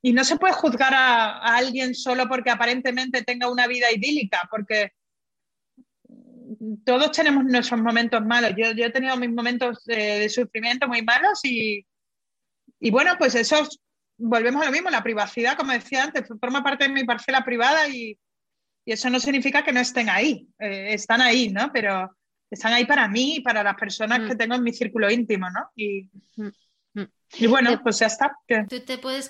[0.01, 4.91] y no se puede juzgar a, alguien solo porque aparentemente tenga una vida idílica, porque
[6.85, 8.51] todos tenemos nuestros momentos malos.
[8.55, 11.85] Yo, he tenido mis momentos de, sufrimiento muy malos y,
[12.79, 13.67] y, bueno, pues eso,
[14.17, 17.87] volvemos a lo mismo, la privacidad, como decía antes, forma parte de mi parcela privada
[17.87, 18.17] y,
[18.85, 21.71] y eso no significa que no estén ahí, eh, están ahí, ¿no?
[21.73, 22.15] Pero
[22.49, 24.27] están ahí para mí y para las personas mm.
[24.27, 25.71] que tengo en mi círculo íntimo, ¿no?
[25.75, 26.49] Y, mm.
[27.37, 28.37] Y bueno, pues ya está.
[28.69, 29.29] Tú te puedes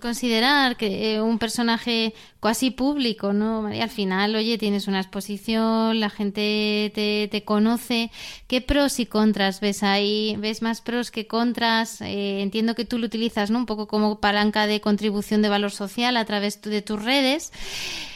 [0.00, 3.84] considerar que eh, un personaje casi público, ¿no, María?
[3.84, 8.10] Al final, oye, tienes una exposición, la gente te, te conoce.
[8.46, 10.36] ¿Qué pros y contras ves ahí?
[10.38, 12.00] ¿Ves más pros que contras?
[12.00, 13.58] Eh, entiendo que tú lo utilizas, ¿no?
[13.58, 17.52] Un poco como palanca de contribución de valor social a través de tus redes.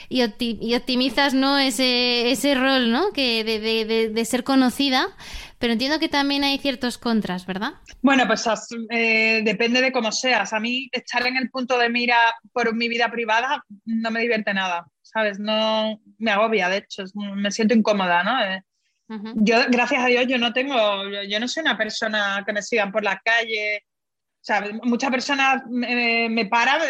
[0.08, 3.12] Y, optimizas no ese, ese rol ¿no?
[3.12, 5.08] que de, de, de ser conocida
[5.62, 7.74] pero entiendo que también hay ciertos contras, ¿verdad?
[8.00, 8.44] Bueno, pues
[8.90, 10.52] eh, depende de cómo seas.
[10.52, 12.16] A mí estar en el punto de mira
[12.52, 15.38] por mi vida privada no me divierte nada, ¿sabes?
[15.38, 18.44] No me agobia, de hecho, me siento incómoda, ¿no?
[18.44, 18.60] Eh,
[19.36, 20.74] yo, gracias a Dios, yo no tengo,
[21.28, 23.84] yo no soy una persona que me sigan por la calle.
[23.84, 26.80] O sea, muchas personas me, paran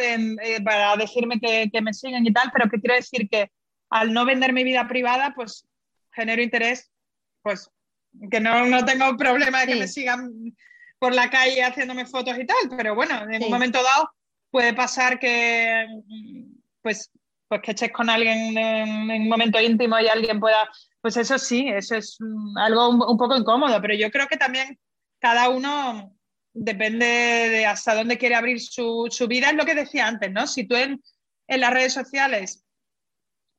[0.43, 3.51] eh, para decirme que, que me siguen y tal, pero que quiero decir que
[3.91, 5.69] al no vender mi vida privada, pues
[6.11, 6.91] genero interés
[7.43, 7.71] pues
[8.31, 10.31] que no, no tengo problema de que me sigan
[10.99, 14.11] por la calle haciéndome fotos y tal, pero bueno, en un momento dado
[14.51, 15.87] puede pasar que
[16.83, 17.11] pues,
[17.49, 20.69] pues que eches con alguien en, un momento íntimo y alguien pueda,
[21.01, 22.19] pues eso sí, eso es
[22.57, 24.79] algo un, poco incómodo, pero yo creo que también
[25.19, 26.15] cada uno
[26.53, 30.47] depende de hasta dónde quiere abrir su, su vida, es lo que decía antes, ¿no?
[30.47, 31.03] Si tú en,
[31.49, 32.65] en las redes sociales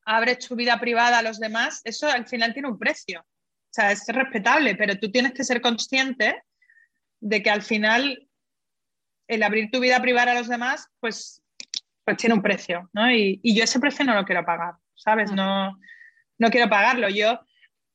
[0.06, 3.26] abres tu vida privada a los demás, eso al final tiene un precio.
[3.74, 6.44] O sea, es respetable, pero tú tienes que ser consciente
[7.20, 8.30] de que al final
[9.28, 11.42] el abrir tu vida privada a los demás, pues,
[12.06, 13.12] pues tiene un precio, ¿no?
[13.12, 15.32] Y, yo ese precio no lo quiero pagar, ¿sabes?
[15.32, 15.76] No,
[16.38, 17.10] no quiero pagarlo.
[17.10, 17.40] Yo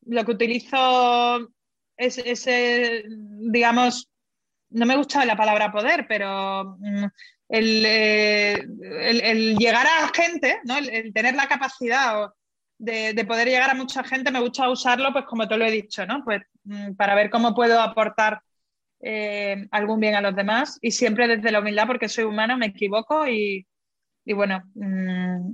[0.07, 1.49] lo que utilizo
[1.97, 4.11] es ese, digamos,
[4.71, 7.05] no me gusta la palabra poder, pero mm,
[7.51, 8.67] eh,
[9.01, 10.79] el, llegar a gente, ¿no?
[10.79, 12.31] el, tener la capacidad
[12.79, 16.07] de, poder llegar a mucha gente, me gusta usarlo, pues como te lo he dicho,
[16.07, 16.25] ¿no?
[16.25, 18.41] Pues mm, para ver cómo puedo aportar
[19.01, 22.67] eh, algún bien a los demás y siempre desde la humildad, porque soy humana, me
[22.67, 23.67] equivoco y,
[24.27, 25.51] bueno, mm,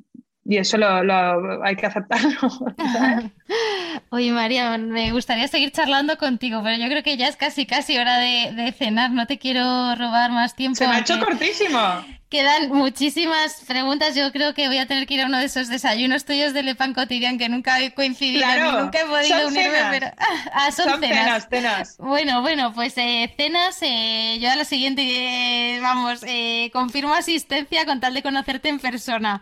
[0.46, 2.38] y eso lo, hay que aceptarlo.
[4.10, 7.96] Oye, María, me gustaría seguir charlando contigo, pero yo creo que ya es casi, casi
[7.96, 9.10] hora de, cenar.
[9.10, 10.76] No te quiero robar más tiempo.
[10.76, 11.78] Se me ha hecho cortísimo.
[12.34, 14.16] Quedan muchísimas preguntas.
[14.16, 16.64] Yo creo que voy a tener que ir a uno de esos desayunos tuyos de
[16.64, 19.78] Le Pan Cotidian que nunca he coincidido nunca he podido unirme.
[19.92, 20.10] Pero...
[20.52, 21.46] Ah, son, cenas.
[21.48, 21.96] cenas.
[21.98, 23.78] Bueno, bueno, pues eh, cenas.
[23.82, 26.22] Eh, yo a la siguiente, eh, vamos,
[26.72, 29.40] confirmo asistencia con tal de conocerte en persona.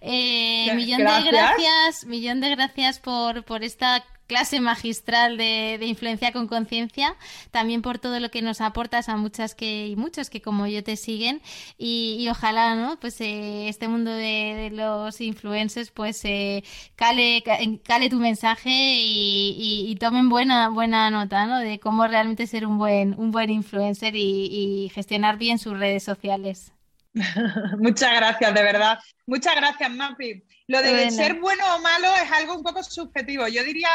[0.00, 4.02] millón de gracias, millón de gracias por, por esta
[4.32, 7.16] clase magistral de, influencia con conciencia,
[7.50, 10.82] también por todo lo que nos aportas a muchas que y muchos que como yo
[10.82, 11.42] te siguen
[11.76, 12.98] y, ojalá, ¿no?
[12.98, 16.64] Pues eh, este mundo de, los influencers pues eh,
[16.96, 17.44] cale,
[17.84, 21.58] cale tu mensaje y, tomen buena buena nota, ¿no?
[21.58, 26.72] De cómo realmente ser un buen un buen influencer y, gestionar bien sus redes sociales.
[27.78, 28.98] Muchas gracias, de verdad.
[29.26, 30.42] Muchas gracias, Mapi.
[30.68, 33.46] Lo de ser bueno o malo es algo un poco subjetivo.
[33.48, 33.90] Yo diría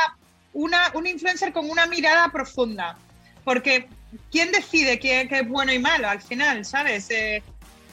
[0.57, 2.97] una, un influencer con una mirada profunda.
[3.43, 3.87] Porque
[4.31, 7.09] ¿quién decide qué, es bueno y malo al final, sabes?
[7.11, 7.43] Eh,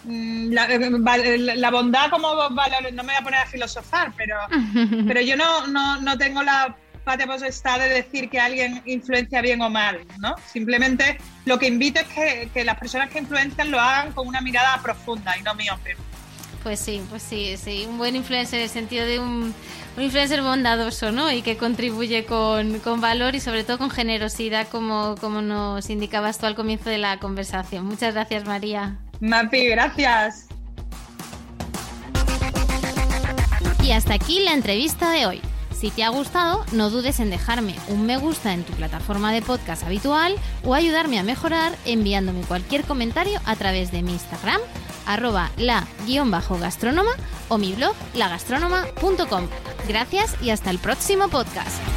[0.04, 4.36] mm, eh, la, bondad como valor, no me voy a poner a filosofar, pero,
[5.06, 9.60] pero yo no, no, no tengo la patria potestad de decir que alguien influencia bien
[9.60, 10.34] o mal, ¿no?
[10.50, 14.40] Simplemente lo que invito es que, que las personas que influencian lo hagan con una
[14.40, 15.96] mirada profunda y no miope.
[16.64, 19.54] Pues sí, pues sí, sí, un buen influencer en el sentido de un,
[19.98, 21.30] un influencer bondadoso, ¿no?
[21.30, 26.38] Y que contribuye con, con, valor y sobre todo con generosidad, como, como nos indicabas
[26.38, 27.84] tú al comienzo de la conversación.
[27.84, 28.96] Muchas gracias, María.
[29.20, 30.46] Mapi, gracias.
[33.82, 35.42] Y hasta aquí la entrevista de hoy.
[35.78, 39.42] Si te ha gustado, no dudes en dejarme un me gusta en tu plataforma de
[39.42, 40.34] podcast habitual
[40.64, 44.62] o ayudarme a mejorar enviándome cualquier comentario a través de mi Instagram
[45.06, 47.10] arroba la-gastrónoma
[47.48, 49.48] o mi blog lagastronoma.com.
[49.88, 51.93] Gracias y hasta el próximo podcast.